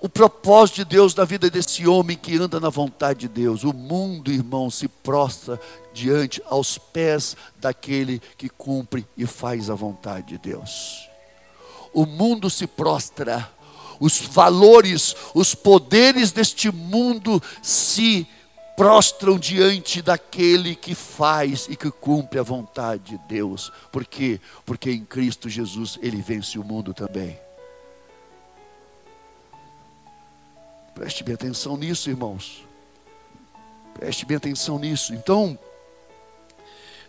o 0.00 0.08
propósito 0.08 0.74
de 0.78 0.84
Deus 0.84 1.14
na 1.14 1.24
vida 1.24 1.48
desse 1.48 1.86
homem 1.86 2.16
que 2.16 2.36
anda 2.36 2.58
na 2.58 2.70
vontade 2.70 3.20
de 3.20 3.28
Deus. 3.28 3.62
O 3.62 3.72
mundo, 3.72 4.32
irmão, 4.32 4.68
se 4.68 4.88
prostra 4.88 5.60
diante, 5.92 6.42
aos 6.46 6.76
pés 6.76 7.36
daquele 7.60 8.20
que 8.36 8.48
cumpre 8.48 9.06
e 9.16 9.24
faz 9.24 9.70
a 9.70 9.76
vontade 9.76 10.30
de 10.30 10.38
Deus. 10.38 11.08
O 11.92 12.04
mundo 12.04 12.50
se 12.50 12.66
prostra, 12.66 13.48
os 14.00 14.18
valores, 14.18 15.14
os 15.32 15.54
poderes 15.54 16.32
deste 16.32 16.68
mundo 16.72 17.40
se 17.62 18.26
prostram 18.76 19.38
diante 19.38 20.02
daquele 20.02 20.74
que 20.74 20.94
faz 20.94 21.66
e 21.68 21.76
que 21.76 21.90
cumpre 21.90 22.38
a 22.38 22.42
vontade 22.42 23.12
de 23.12 23.18
Deus. 23.28 23.72
Por 23.92 24.04
quê? 24.04 24.40
Porque 24.66 24.90
em 24.90 25.04
Cristo 25.04 25.48
Jesus 25.48 25.98
ele 26.02 26.20
vence 26.20 26.58
o 26.58 26.64
mundo 26.64 26.92
também. 26.92 27.38
Preste 30.94 31.24
bem 31.24 31.34
atenção 31.34 31.76
nisso, 31.76 32.10
irmãos. 32.10 32.64
Preste 33.94 34.26
bem 34.26 34.36
atenção 34.36 34.78
nisso. 34.78 35.14
Então, 35.14 35.58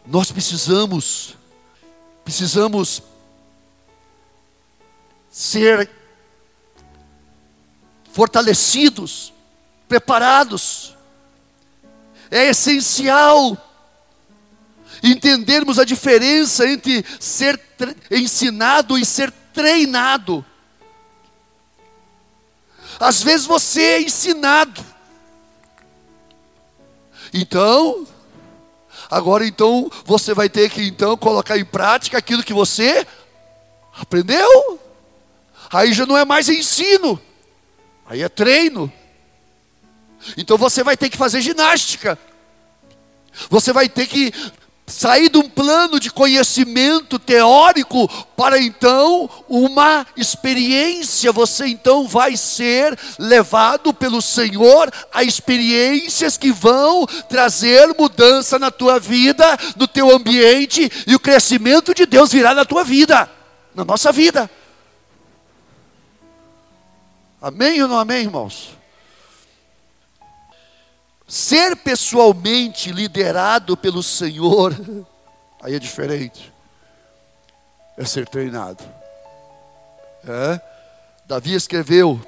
nós 0.05 0.32
precisamos, 0.32 1.36
precisamos 2.24 3.01
ser 5.30 5.89
fortalecidos, 8.11 9.34
preparados 9.88 10.94
é 12.32 12.49
essencial 12.49 13.57
entendermos 15.03 15.78
a 15.78 15.86
diferença 15.86 16.67
entre 16.67 17.05
ser 17.19 17.59
ensinado 18.09 18.97
e 18.97 19.05
ser 19.05 19.32
treinado. 19.53 20.43
Às 22.99 23.21
vezes 23.21 23.45
você 23.45 23.82
é 23.82 24.01
ensinado. 24.01 24.84
Então, 27.34 28.07
agora 29.09 29.45
então 29.45 29.91
você 30.05 30.34
vai 30.34 30.49
ter 30.49 30.69
que 30.69 30.82
então 30.82 31.17
colocar 31.17 31.57
em 31.57 31.65
prática 31.65 32.17
aquilo 32.17 32.43
que 32.43 32.53
você 32.53 33.05
aprendeu. 33.97 34.80
Aí 35.71 35.93
já 35.93 36.05
não 36.05 36.17
é 36.17 36.23
mais 36.23 36.47
ensino. 36.47 37.19
Aí 38.05 38.21
é 38.21 38.30
treino. 38.30 38.91
Então 40.38 40.57
você 40.57 40.84
vai 40.84 40.97
ter 40.97 41.09
que 41.09 41.18
fazer 41.18 41.41
ginástica. 41.41 42.18
Você 43.49 43.74
vai 43.74 43.89
ter 43.89 44.07
que 44.07 44.34
sair 44.88 45.30
de 45.30 45.38
um 45.38 45.49
plano 45.49 45.99
de 45.99 46.11
conhecimento 46.11 47.18
teórico 47.18 48.07
para 48.36 48.59
então 48.59 49.30
uma 49.49 50.05
experiência. 50.16 51.32
Você 51.32 51.68
então 51.68 52.07
vai 52.07 52.38
ser 52.38 52.97
levado 53.18 53.93
pelo 53.93 54.22
Senhor 54.22 54.91
a 55.11 55.24
experiências 55.24 56.38
que 56.38 56.51
vão 56.51 57.05
trazer 57.28 57.95
mudança 57.97 58.59
na 58.59 58.70
tua 58.70 58.99
vida, 58.99 59.57
no 59.76 59.88
teu 59.88 60.13
ambiente 60.13 60.91
e 61.07 61.16
o 61.16 61.20
crescimento 61.20 61.93
de 61.93 62.05
Deus 62.05 62.32
virá 62.32 62.53
na 62.53 62.66
tua 62.66 62.84
vida, 62.84 63.30
na 63.74 63.84
nossa 63.84 64.11
vida. 64.11 64.49
Amém 67.41 67.82
ou 67.82 67.88
não 67.88 67.99
amém, 67.99 68.24
irmãos? 68.24 68.74
Ser 71.28 71.76
pessoalmente 71.78 72.91
liderado 72.91 73.76
pelo 73.76 74.03
Senhor, 74.03 74.76
aí 75.61 75.76
é 75.76 75.80
diferente. 75.80 76.53
É 77.97 78.05
ser 78.05 78.28
treinado. 78.28 78.84
É? 80.28 80.59
Davi 81.26 81.53
escreveu: 81.53 82.21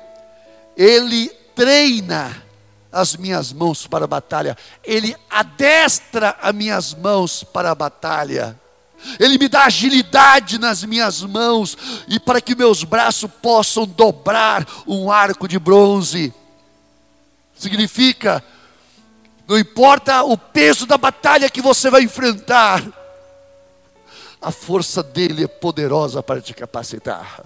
Ele 0.76 1.30
treina 1.56 2.44
as 2.92 3.16
minhas 3.16 3.54
mãos 3.54 3.86
para 3.86 4.06
a 4.06 4.08
batalha, 4.08 4.58
Ele 4.84 5.16
adestra 5.30 6.36
as 6.42 6.54
minhas 6.54 6.94
mãos 6.94 7.44
para 7.44 7.72
a 7.72 7.76
batalha. 7.76 8.60
Ele 9.20 9.38
me 9.38 9.48
dá 9.48 9.66
agilidade 9.66 10.58
nas 10.58 10.84
minhas 10.84 11.22
mãos 11.22 11.78
e 12.08 12.20
para 12.20 12.42
que 12.42 12.56
meus 12.56 12.84
braços 12.84 13.30
possam 13.42 13.86
dobrar 13.86 14.66
um 14.88 15.12
arco 15.12 15.48
de 15.48 15.60
bronze. 15.60 16.34
Significa 17.56 18.44
não 19.48 19.58
importa 19.58 20.24
o 20.24 20.38
peso 20.38 20.86
da 20.86 20.98
batalha 20.98 21.50
que 21.50 21.62
você 21.62 21.90
vai 21.90 22.02
enfrentar, 22.02 22.84
a 24.42 24.52
força 24.52 25.02
dele 25.02 25.46
é 25.46 25.48
poderosa 25.48 26.22
para 26.22 26.42
te 26.42 26.54
capacitar. 26.54 27.44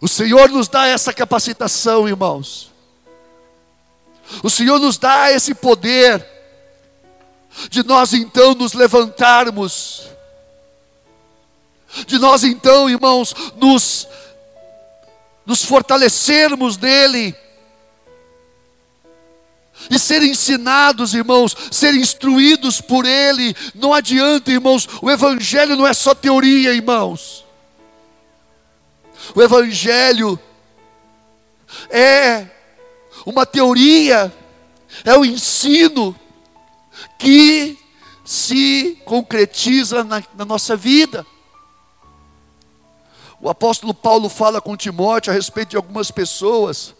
O 0.00 0.08
Senhor 0.08 0.50
nos 0.50 0.68
dá 0.68 0.86
essa 0.86 1.12
capacitação, 1.12 2.08
irmãos. 2.08 2.72
O 4.42 4.50
Senhor 4.50 4.78
nos 4.80 4.98
dá 4.98 5.30
esse 5.30 5.54
poder 5.54 6.26
de 7.70 7.84
nós 7.84 8.12
então 8.12 8.52
nos 8.54 8.72
levantarmos, 8.72 10.08
de 12.06 12.18
nós 12.18 12.42
então, 12.42 12.90
irmãos, 12.90 13.32
nos, 13.56 14.08
nos 15.46 15.64
fortalecermos 15.64 16.76
nele 16.76 17.43
e 19.90 19.98
ser 19.98 20.22
ensinados, 20.22 21.14
irmãos, 21.14 21.56
ser 21.70 21.94
instruídos 21.94 22.80
por 22.80 23.04
Ele. 23.04 23.54
Não 23.74 23.92
adianta, 23.92 24.50
irmãos, 24.50 24.88
o 25.02 25.10
Evangelho 25.10 25.76
não 25.76 25.86
é 25.86 25.92
só 25.92 26.14
teoria, 26.14 26.72
irmãos. 26.72 27.44
O 29.34 29.42
Evangelho 29.42 30.38
é 31.90 32.46
uma 33.26 33.44
teoria, 33.46 34.32
é 35.04 35.16
o 35.16 35.20
um 35.20 35.24
ensino 35.24 36.14
que 37.18 37.78
se 38.24 38.98
concretiza 39.04 40.04
na, 40.04 40.22
na 40.34 40.44
nossa 40.44 40.76
vida. 40.76 41.26
O 43.40 43.50
apóstolo 43.50 43.92
Paulo 43.92 44.28
fala 44.28 44.60
com 44.60 44.76
Timóteo 44.76 45.30
a 45.30 45.34
respeito 45.34 45.70
de 45.70 45.76
algumas 45.76 46.10
pessoas 46.10 46.94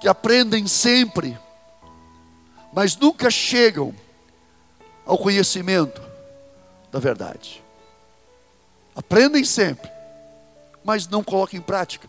que 0.00 0.08
aprendem 0.08 0.66
sempre, 0.66 1.38
mas 2.72 2.96
nunca 2.96 3.30
chegam 3.30 3.94
ao 5.04 5.18
conhecimento 5.18 6.00
da 6.90 6.98
verdade. 6.98 7.62
Aprendem 8.96 9.44
sempre, 9.44 9.90
mas 10.82 11.06
não 11.06 11.22
colocam 11.22 11.58
em 11.58 11.62
prática. 11.62 12.08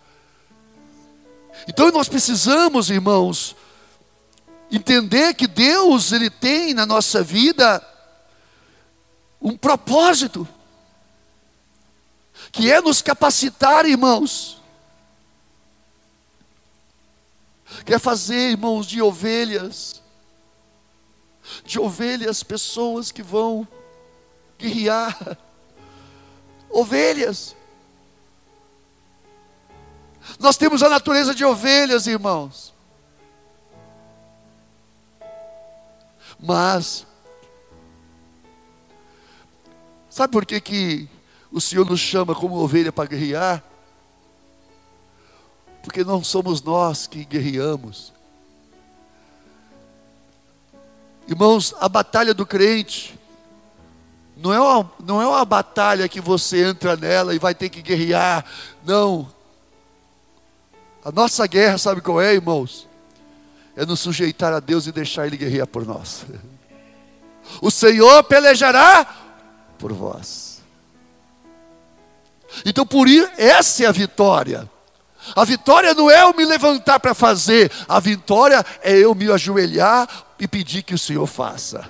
Então 1.68 1.92
nós 1.92 2.08
precisamos, 2.08 2.90
irmãos, 2.90 3.56
entender 4.72 5.34
que 5.34 5.48
Deus 5.48 6.12
ele 6.12 6.30
tem 6.30 6.74
na 6.74 6.86
nossa 6.86 7.22
vida 7.22 7.86
um 9.42 9.58
propósito, 9.58 10.48
que 12.52 12.72
é 12.72 12.80
nos 12.80 13.02
capacitar, 13.02 13.86
irmãos, 13.86 14.61
quer 17.86 18.00
fazer, 18.00 18.52
irmãos, 18.52 18.86
de 18.86 19.02
ovelhas, 19.02 20.02
de 21.66 21.80
ovelhas, 21.80 22.44
pessoas 22.44 23.12
que 23.12 23.24
vão 23.24 23.68
guerrear, 24.58 25.38
ovelhas. 26.70 27.56
Nós 30.40 30.58
temos 30.58 30.84
a 30.84 30.90
natureza 30.90 31.34
de 31.34 31.44
ovelhas, 31.44 32.08
irmãos. 32.08 32.74
Mas, 36.40 37.06
sabe 40.10 40.32
por 40.32 40.46
que, 40.46 40.60
que 40.60 41.10
o 41.52 41.62
Senhor 41.62 41.86
nos 41.86 42.00
chama 42.00 42.34
como 42.34 42.56
ovelha 42.56 42.92
para 42.92 43.10
guerrear? 43.10 43.71
Porque 45.84 46.04
não 46.04 46.24
somos 46.24 46.62
nós 46.62 47.08
que 47.08 47.26
guerreamos. 47.26 48.14
Irmãos, 51.28 51.74
a 51.80 51.88
batalha 51.88 52.34
do 52.34 52.46
crente 52.46 53.18
não 54.36 54.52
é, 54.52 54.60
uma, 54.60 54.92
não 55.06 55.22
é 55.22 55.28
uma 55.28 55.46
batalha 55.46 56.10
que 56.10 56.20
você 56.20 56.66
entra 56.66 56.96
nela 56.96 57.36
e 57.36 57.40
vai 57.40 57.54
ter 57.54 57.70
que 57.70 57.82
guerrear. 57.82 58.44
Não. 58.84 59.32
A 61.04 61.12
nossa 61.12 61.46
guerra, 61.46 61.78
sabe 61.78 62.02
qual 62.02 62.20
é, 62.20 62.34
irmãos? 62.34 62.88
É 63.76 63.86
nos 63.86 64.00
sujeitar 64.00 64.52
a 64.52 64.60
Deus 64.60 64.88
e 64.88 64.92
deixar 64.92 65.28
Ele 65.28 65.38
guerrear 65.38 65.68
por 65.68 65.86
nós. 65.86 66.26
O 67.62 67.70
Senhor 67.70 68.24
pelejará 68.24 69.06
por 69.78 69.92
vós. 69.92 70.62
Então, 72.66 72.86
por 72.86 73.10
isso, 73.10 73.30
essa 73.38 73.84
é 73.84 73.88
a 73.88 73.92
vitória. 73.92 74.70
A 75.36 75.46
vitória 75.46 75.94
não 75.94 76.10
é 76.10 76.24
eu 76.24 76.34
me 76.34 76.44
levantar 76.44 77.00
para 77.00 77.14
fazer, 77.14 77.72
a 77.88 78.00
vitória 78.00 78.66
é 78.82 78.98
eu 78.98 79.14
me 79.14 79.32
ajoelhar 79.32 80.08
e 80.40 80.48
pedir 80.48 80.82
que 80.84 80.96
o 80.96 80.98
Senhor 80.98 81.28
faça. 81.28 81.88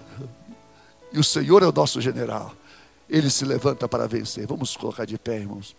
E 1.13 1.19
o 1.19 1.23
Senhor 1.23 1.63
é 1.63 1.67
o 1.67 1.71
nosso 1.71 2.01
general. 2.01 2.53
Ele 3.09 3.29
se 3.29 3.45
levanta 3.45 3.87
para 3.87 4.07
vencer. 4.07 4.45
Vamos 4.47 4.75
colocar 4.75 5.05
de 5.05 5.17
pé, 5.17 5.37
irmãos. 5.37 5.75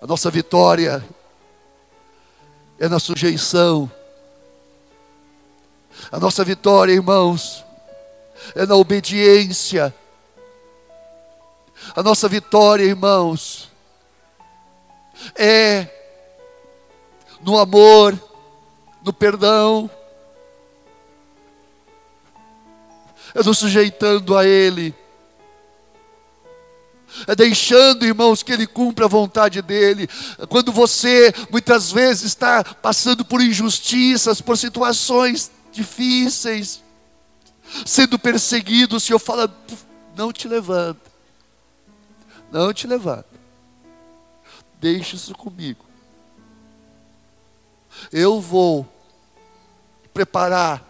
A 0.00 0.06
nossa 0.06 0.30
vitória 0.30 1.04
é 2.78 2.88
na 2.88 2.98
sujeição. 2.98 3.90
A 6.10 6.18
nossa 6.18 6.44
vitória, 6.44 6.92
irmãos, 6.92 7.64
é 8.54 8.66
na 8.66 8.74
obediência. 8.74 9.94
A 11.94 12.02
nossa 12.02 12.28
vitória, 12.28 12.84
irmãos, 12.84 13.71
é 15.34 15.88
no 17.40 17.58
amor, 17.58 18.18
no 19.02 19.12
perdão, 19.12 19.90
é 23.34 23.42
nos 23.42 23.58
sujeitando 23.58 24.36
a 24.36 24.46
Ele, 24.46 24.94
é 27.26 27.34
deixando, 27.34 28.06
irmãos, 28.06 28.42
que 28.42 28.52
Ele 28.52 28.66
cumpra 28.66 29.04
a 29.04 29.08
vontade 29.08 29.60
dEle. 29.60 30.08
Quando 30.48 30.72
você 30.72 31.32
muitas 31.50 31.90
vezes 31.92 32.24
está 32.24 32.64
passando 32.64 33.24
por 33.24 33.40
injustiças, 33.40 34.40
por 34.40 34.56
situações 34.56 35.50
difíceis, 35.70 36.82
sendo 37.84 38.18
perseguido, 38.18 38.96
o 38.96 39.00
Senhor 39.00 39.18
fala: 39.18 39.52
não 40.16 40.32
te 40.32 40.48
levanta, 40.48 41.10
não 42.50 42.72
te 42.72 42.86
levanta, 42.86 43.26
deixe 44.82 45.14
isso 45.14 45.32
comigo. 45.34 45.84
Eu 48.10 48.40
vou 48.40 48.86
preparar 50.12 50.84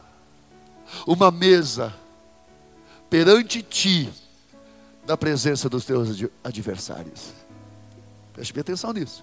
uma 1.06 1.30
mesa 1.30 1.94
perante 3.10 3.62
ti, 3.62 4.10
na 5.06 5.16
presença 5.16 5.68
dos 5.68 5.84
teus 5.84 6.08
adversários. 6.42 7.32
Preste 8.32 8.52
bem 8.52 8.62
atenção 8.62 8.92
nisso. 8.92 9.22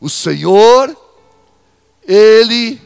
O 0.00 0.08
Senhor, 0.10 0.96
Ele, 2.02 2.80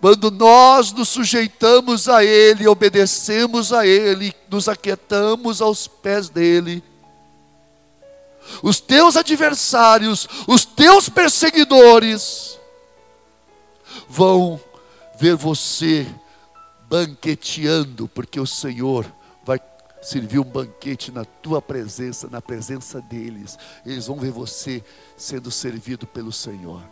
quando 0.00 0.30
nós 0.30 0.92
nos 0.92 1.08
sujeitamos 1.10 2.08
a 2.08 2.24
Ele, 2.24 2.66
obedecemos 2.66 3.72
a 3.72 3.86
Ele, 3.86 4.34
nos 4.50 4.68
aquietamos 4.68 5.60
aos 5.60 5.86
pés 5.86 6.28
dEle, 6.28 6.82
os 8.62 8.80
teus 8.80 9.16
adversários, 9.16 10.28
os 10.46 10.64
teus 10.64 11.08
perseguidores, 11.08 12.58
vão 14.08 14.60
ver 15.18 15.36
você 15.36 16.06
banqueteando, 16.88 18.08
porque 18.08 18.38
o 18.38 18.46
Senhor 18.46 19.10
vai 19.44 19.60
servir 20.02 20.38
um 20.38 20.44
banquete 20.44 21.10
na 21.10 21.24
tua 21.24 21.60
presença, 21.60 22.28
na 22.28 22.40
presença 22.40 23.00
deles. 23.00 23.58
Eles 23.84 24.06
vão 24.06 24.18
ver 24.18 24.30
você 24.30 24.84
sendo 25.16 25.50
servido 25.50 26.06
pelo 26.06 26.32
Senhor, 26.32 26.82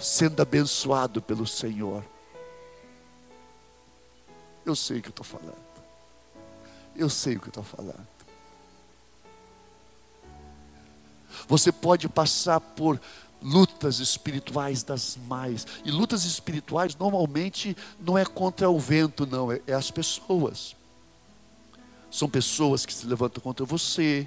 sendo 0.00 0.40
abençoado 0.40 1.20
pelo 1.20 1.46
Senhor. 1.46 2.04
Eu 4.64 4.74
sei 4.74 4.98
o 4.98 5.02
que 5.02 5.08
eu 5.08 5.10
estou 5.10 5.26
falando. 5.26 5.64
Eu 6.96 7.10
sei 7.10 7.36
o 7.36 7.40
que 7.40 7.46
eu 7.46 7.50
estou 7.50 7.64
falando. 7.64 8.13
Você 11.48 11.70
pode 11.70 12.08
passar 12.08 12.60
por 12.60 13.00
lutas 13.42 13.98
espirituais 13.98 14.82
das 14.82 15.18
mais. 15.28 15.66
E 15.84 15.90
lutas 15.90 16.24
espirituais 16.24 16.96
normalmente 16.96 17.76
não 18.00 18.16
é 18.16 18.24
contra 18.24 18.70
o 18.70 18.78
vento, 18.78 19.26
não, 19.26 19.52
é, 19.52 19.60
é 19.66 19.74
as 19.74 19.90
pessoas. 19.90 20.74
São 22.10 22.28
pessoas 22.28 22.86
que 22.86 22.94
se 22.94 23.06
levantam 23.06 23.42
contra 23.42 23.66
você. 23.66 24.26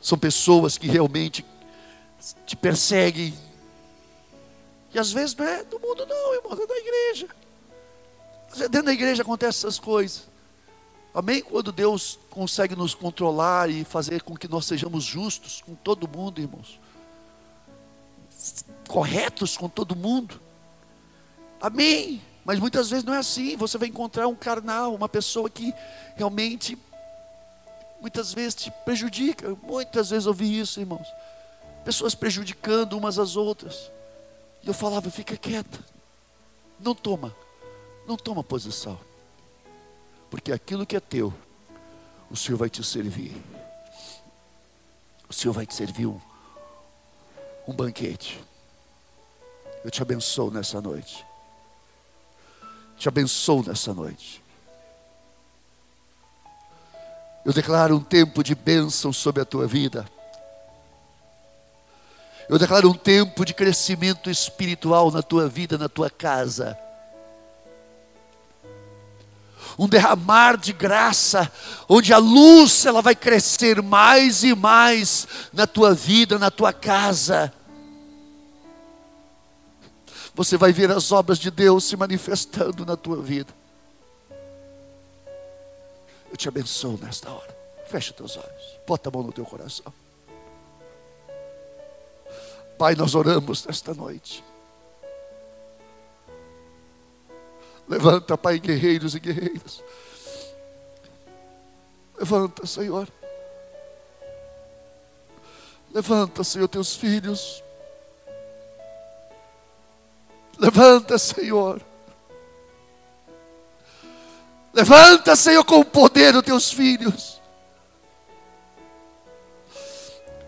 São 0.00 0.16
pessoas 0.16 0.78
que 0.78 0.86
realmente 0.86 1.44
te 2.46 2.56
perseguem. 2.56 3.34
E 4.92 4.98
às 4.98 5.10
vezes 5.10 5.34
não 5.34 5.46
é 5.46 5.64
do 5.64 5.78
mundo, 5.80 6.06
não, 6.06 6.34
irmão, 6.34 6.52
é 6.52 6.66
da 6.66 6.76
igreja. 6.76 7.28
Dentro 8.56 8.84
da 8.84 8.92
igreja 8.92 9.22
acontecem 9.22 9.58
essas 9.60 9.78
coisas. 9.78 10.29
Amém? 11.14 11.42
Quando 11.42 11.72
Deus 11.72 12.18
consegue 12.30 12.76
nos 12.76 12.94
controlar 12.94 13.68
e 13.68 13.84
fazer 13.84 14.22
com 14.22 14.36
que 14.36 14.46
nós 14.46 14.66
sejamos 14.66 15.04
justos 15.04 15.62
com 15.62 15.74
todo 15.74 16.08
mundo, 16.08 16.40
irmãos 16.40 16.78
corretos 18.90 19.56
com 19.56 19.68
todo 19.68 19.94
mundo. 19.94 20.40
Amém. 21.60 22.20
Mas 22.44 22.58
muitas 22.58 22.90
vezes 22.90 23.04
não 23.04 23.14
é 23.14 23.18
assim. 23.18 23.56
Você 23.56 23.78
vai 23.78 23.88
encontrar 23.88 24.26
um 24.26 24.34
carnal, 24.34 24.94
uma 24.94 25.08
pessoa 25.08 25.48
que 25.48 25.72
realmente 26.16 26.76
muitas 28.00 28.32
vezes 28.32 28.54
te 28.56 28.70
prejudica. 28.84 29.56
Muitas 29.62 30.10
vezes 30.10 30.26
ouvi 30.26 30.58
isso, 30.58 30.80
irmãos. 30.80 31.06
Pessoas 31.84 32.14
prejudicando 32.14 32.94
umas 32.94 33.18
às 33.18 33.36
outras. 33.36 33.90
E 34.62 34.68
eu 34.68 34.74
falava, 34.74 35.10
fica 35.10 35.36
quieta. 35.36 35.78
Não 36.80 36.94
toma. 36.94 37.34
Não 38.08 38.16
toma 38.16 38.42
posição. 38.42 38.98
Porque 40.30 40.52
aquilo 40.52 40.86
que 40.86 40.96
é 40.96 41.00
teu, 41.00 41.34
o 42.30 42.36
Senhor 42.36 42.56
vai 42.56 42.70
te 42.70 42.84
servir. 42.84 43.36
O 45.28 45.32
Senhor 45.32 45.52
vai 45.52 45.66
te 45.66 45.74
servir 45.74 46.06
um, 46.06 46.20
um 47.66 47.72
banquete. 47.72 48.42
Eu 49.84 49.90
te 49.90 50.00
abençoo 50.00 50.50
nessa 50.50 50.80
noite. 50.80 51.26
Te 52.96 53.08
abençoo 53.08 53.64
nessa 53.66 53.92
noite. 53.92 54.42
Eu 57.44 57.52
declaro 57.52 57.96
um 57.96 58.02
tempo 58.02 58.44
de 58.44 58.54
bênção 58.54 59.12
sobre 59.12 59.42
a 59.42 59.44
tua 59.44 59.66
vida. 59.66 60.06
Eu 62.48 62.58
declaro 62.58 62.90
um 62.90 62.94
tempo 62.94 63.44
de 63.44 63.54
crescimento 63.54 64.28
espiritual 64.28 65.10
na 65.10 65.22
tua 65.22 65.48
vida, 65.48 65.78
na 65.78 65.88
tua 65.88 66.10
casa. 66.10 66.78
Um 69.80 69.88
derramar 69.88 70.58
de 70.58 70.72
graça, 70.74 71.50
onde 71.88 72.12
a 72.12 72.18
luz 72.18 72.84
ela 72.84 73.00
vai 73.00 73.14
crescer 73.16 73.80
mais 73.80 74.44
e 74.44 74.54
mais 74.54 75.26
na 75.52 75.66
tua 75.66 75.94
vida, 75.94 76.38
na 76.38 76.50
tua 76.50 76.72
casa 76.72 77.52
você 80.34 80.56
vai 80.56 80.72
ver 80.72 80.90
as 80.90 81.12
obras 81.12 81.38
de 81.38 81.50
Deus 81.50 81.84
se 81.84 81.96
manifestando 81.98 82.86
na 82.86 82.96
tua 82.96 83.20
vida. 83.20 83.52
Eu 86.30 86.36
te 86.36 86.48
abençoo 86.48 86.98
nesta 87.02 87.30
hora. 87.30 87.54
Fecha 87.88 88.14
teus 88.14 88.38
olhos. 88.38 88.78
Bota 88.86 89.10
a 89.10 89.12
mão 89.12 89.22
no 89.22 89.32
teu 89.32 89.44
coração. 89.44 89.92
Pai, 92.78 92.94
nós 92.94 93.14
oramos 93.14 93.66
nesta 93.66 93.92
noite. 93.92 94.42
Levanta, 97.90 98.38
Pai, 98.38 98.60
guerreiros 98.60 99.16
e 99.16 99.18
guerreiras. 99.18 99.82
Levanta, 102.16 102.64
Senhor. 102.64 103.08
Levanta, 105.92 106.44
Senhor, 106.44 106.68
teus 106.68 106.94
filhos. 106.94 107.64
Levanta, 110.56 111.18
Senhor. 111.18 111.82
Levanta, 114.72 115.34
Senhor, 115.34 115.64
com 115.64 115.80
o 115.80 115.84
poder 115.84 116.32
dos 116.32 116.44
teus 116.44 116.72
filhos. 116.72 117.42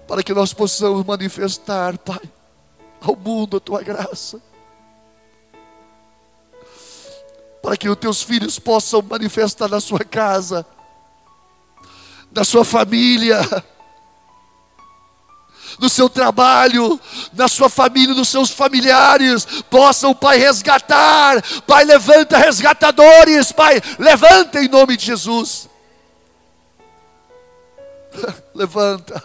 Para 0.06 0.22
que 0.22 0.32
nós 0.32 0.54
possamos 0.54 1.04
manifestar, 1.04 1.98
Pai, 1.98 2.22
ao 3.00 3.16
mundo 3.16 3.56
a 3.56 3.60
tua 3.60 3.82
graça. 3.82 4.40
Para 7.62 7.76
que 7.76 7.88
os 7.88 7.96
teus 7.96 8.22
filhos 8.22 8.58
possam 8.58 9.00
manifestar 9.02 9.68
na 9.68 9.80
sua 9.80 10.00
casa, 10.00 10.66
na 12.32 12.44
sua 12.44 12.64
família, 12.64 13.38
no 15.78 15.88
seu 15.88 16.08
trabalho, 16.08 17.00
na 17.32 17.48
sua 17.48 17.68
família, 17.68 18.14
nos 18.14 18.28
seus 18.28 18.50
familiares, 18.50 19.46
possam, 19.70 20.14
Pai, 20.14 20.38
resgatar. 20.38 21.42
Pai, 21.62 21.84
levanta 21.84 22.36
resgatadores, 22.36 23.52
Pai, 23.52 23.80
levanta 23.98 24.60
em 24.60 24.68
nome 24.68 24.96
de 24.96 25.06
Jesus. 25.06 25.68
levanta. 28.54 29.22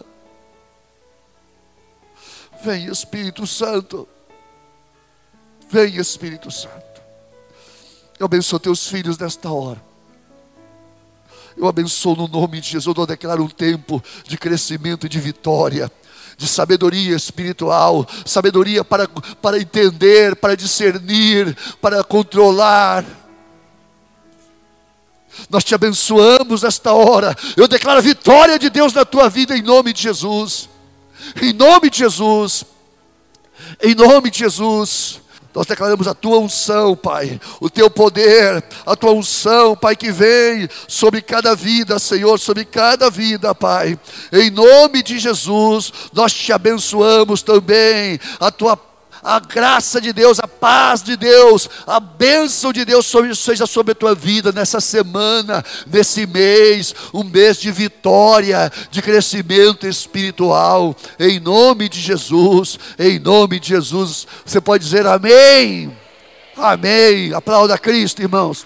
Vem 2.64 2.86
Espírito 2.86 3.46
Santo. 3.46 4.08
Vem 5.70 5.96
Espírito 5.96 6.50
Santo. 6.50 6.87
Eu 8.20 8.26
abençoo 8.26 8.60
teus 8.60 8.88
filhos 8.88 9.18
nesta 9.18 9.50
hora. 9.52 9.82
Eu 11.56 11.68
abençoo 11.68 12.16
no 12.16 12.28
nome 12.28 12.62
de 12.62 12.70
Jesus. 12.70 12.96
Eu 12.98 13.06
declaro 13.06 13.44
um 13.44 13.50
tempo 13.50 14.04
de 14.26 14.38
crescimento 14.38 15.06
e 15.06 15.10
de 15.10 15.20
vitória 15.20 15.92
de 16.38 16.48
sabedoria 16.48 17.16
espiritual, 17.16 18.08
sabedoria 18.24 18.84
para, 18.84 19.08
para 19.42 19.58
entender, 19.58 20.36
para 20.36 20.56
discernir, 20.56 21.58
para 21.82 22.04
controlar. 22.04 23.04
Nós 25.50 25.64
te 25.64 25.74
abençoamos 25.74 26.62
nesta 26.62 26.94
hora. 26.94 27.36
Eu 27.56 27.68
declaro 27.68 27.98
a 27.98 28.04
vitória 28.04 28.60
de 28.60 28.70
Deus 28.70 28.94
na 28.94 29.04
tua 29.04 29.30
vida 29.30 29.58
em 29.58 29.64
nome 29.64 29.92
de 29.92 30.04
Jesus. 30.04 30.70
Em 31.42 31.54
nome 31.54 31.90
de 31.90 31.98
Jesus. 31.98 32.64
Em 33.82 33.96
nome 33.96 34.30
de 34.30 34.40
Jesus. 34.40 35.22
Nós 35.58 35.66
declaramos 35.66 36.08
a 36.08 36.14
tua 36.14 36.38
unção, 36.38 36.96
Pai, 36.96 37.42
o 37.60 37.68
teu 37.68 37.90
poder, 37.90 38.64
a 38.86 38.96
tua 38.96 39.12
unção, 39.12 39.76
Pai, 39.76 39.96
que 39.96 40.12
vem 40.12 40.70
sobre 40.88 41.20
cada 41.20 41.56
vida, 41.56 41.98
Senhor, 41.98 42.38
sobre 42.38 42.64
cada 42.64 43.10
vida, 43.10 43.56
Pai. 43.56 44.00
Em 44.32 44.52
nome 44.52 45.02
de 45.02 45.18
Jesus, 45.18 45.92
nós 46.14 46.32
te 46.32 46.54
abençoamos 46.54 47.42
também, 47.42 48.20
a 48.40 48.52
tua 48.52 48.78
a 49.28 49.40
graça 49.40 50.00
de 50.00 50.14
Deus, 50.14 50.40
a 50.40 50.48
paz 50.48 51.04
de 51.04 51.18
Deus, 51.18 51.70
a 51.86 52.00
bênção 52.00 52.72
de 52.72 52.86
Deus 52.86 53.12
seja 53.36 53.68
sobre 53.68 53.92
a 53.92 53.96
tua 53.96 54.16
vida 54.16 54.54
nessa 54.54 54.80
semana, 54.80 55.66
nesse 55.86 56.26
mês, 56.26 56.96
um 57.14 57.26
mês 57.26 57.60
de 57.60 57.70
vitória, 57.70 58.72
de 58.90 59.02
crescimento 59.02 59.86
espiritual, 59.86 60.96
em 61.20 61.42
nome 61.42 61.90
de 61.90 62.00
Jesus, 62.00 62.80
em 62.98 63.20
nome 63.20 63.60
de 63.60 63.68
Jesus. 63.68 64.26
Você 64.46 64.62
pode 64.62 64.86
dizer 64.86 65.06
amém? 65.06 65.94
Amém. 66.56 67.34
Aplauda 67.34 67.78
Cristo, 67.78 68.22
irmãos. 68.22 68.66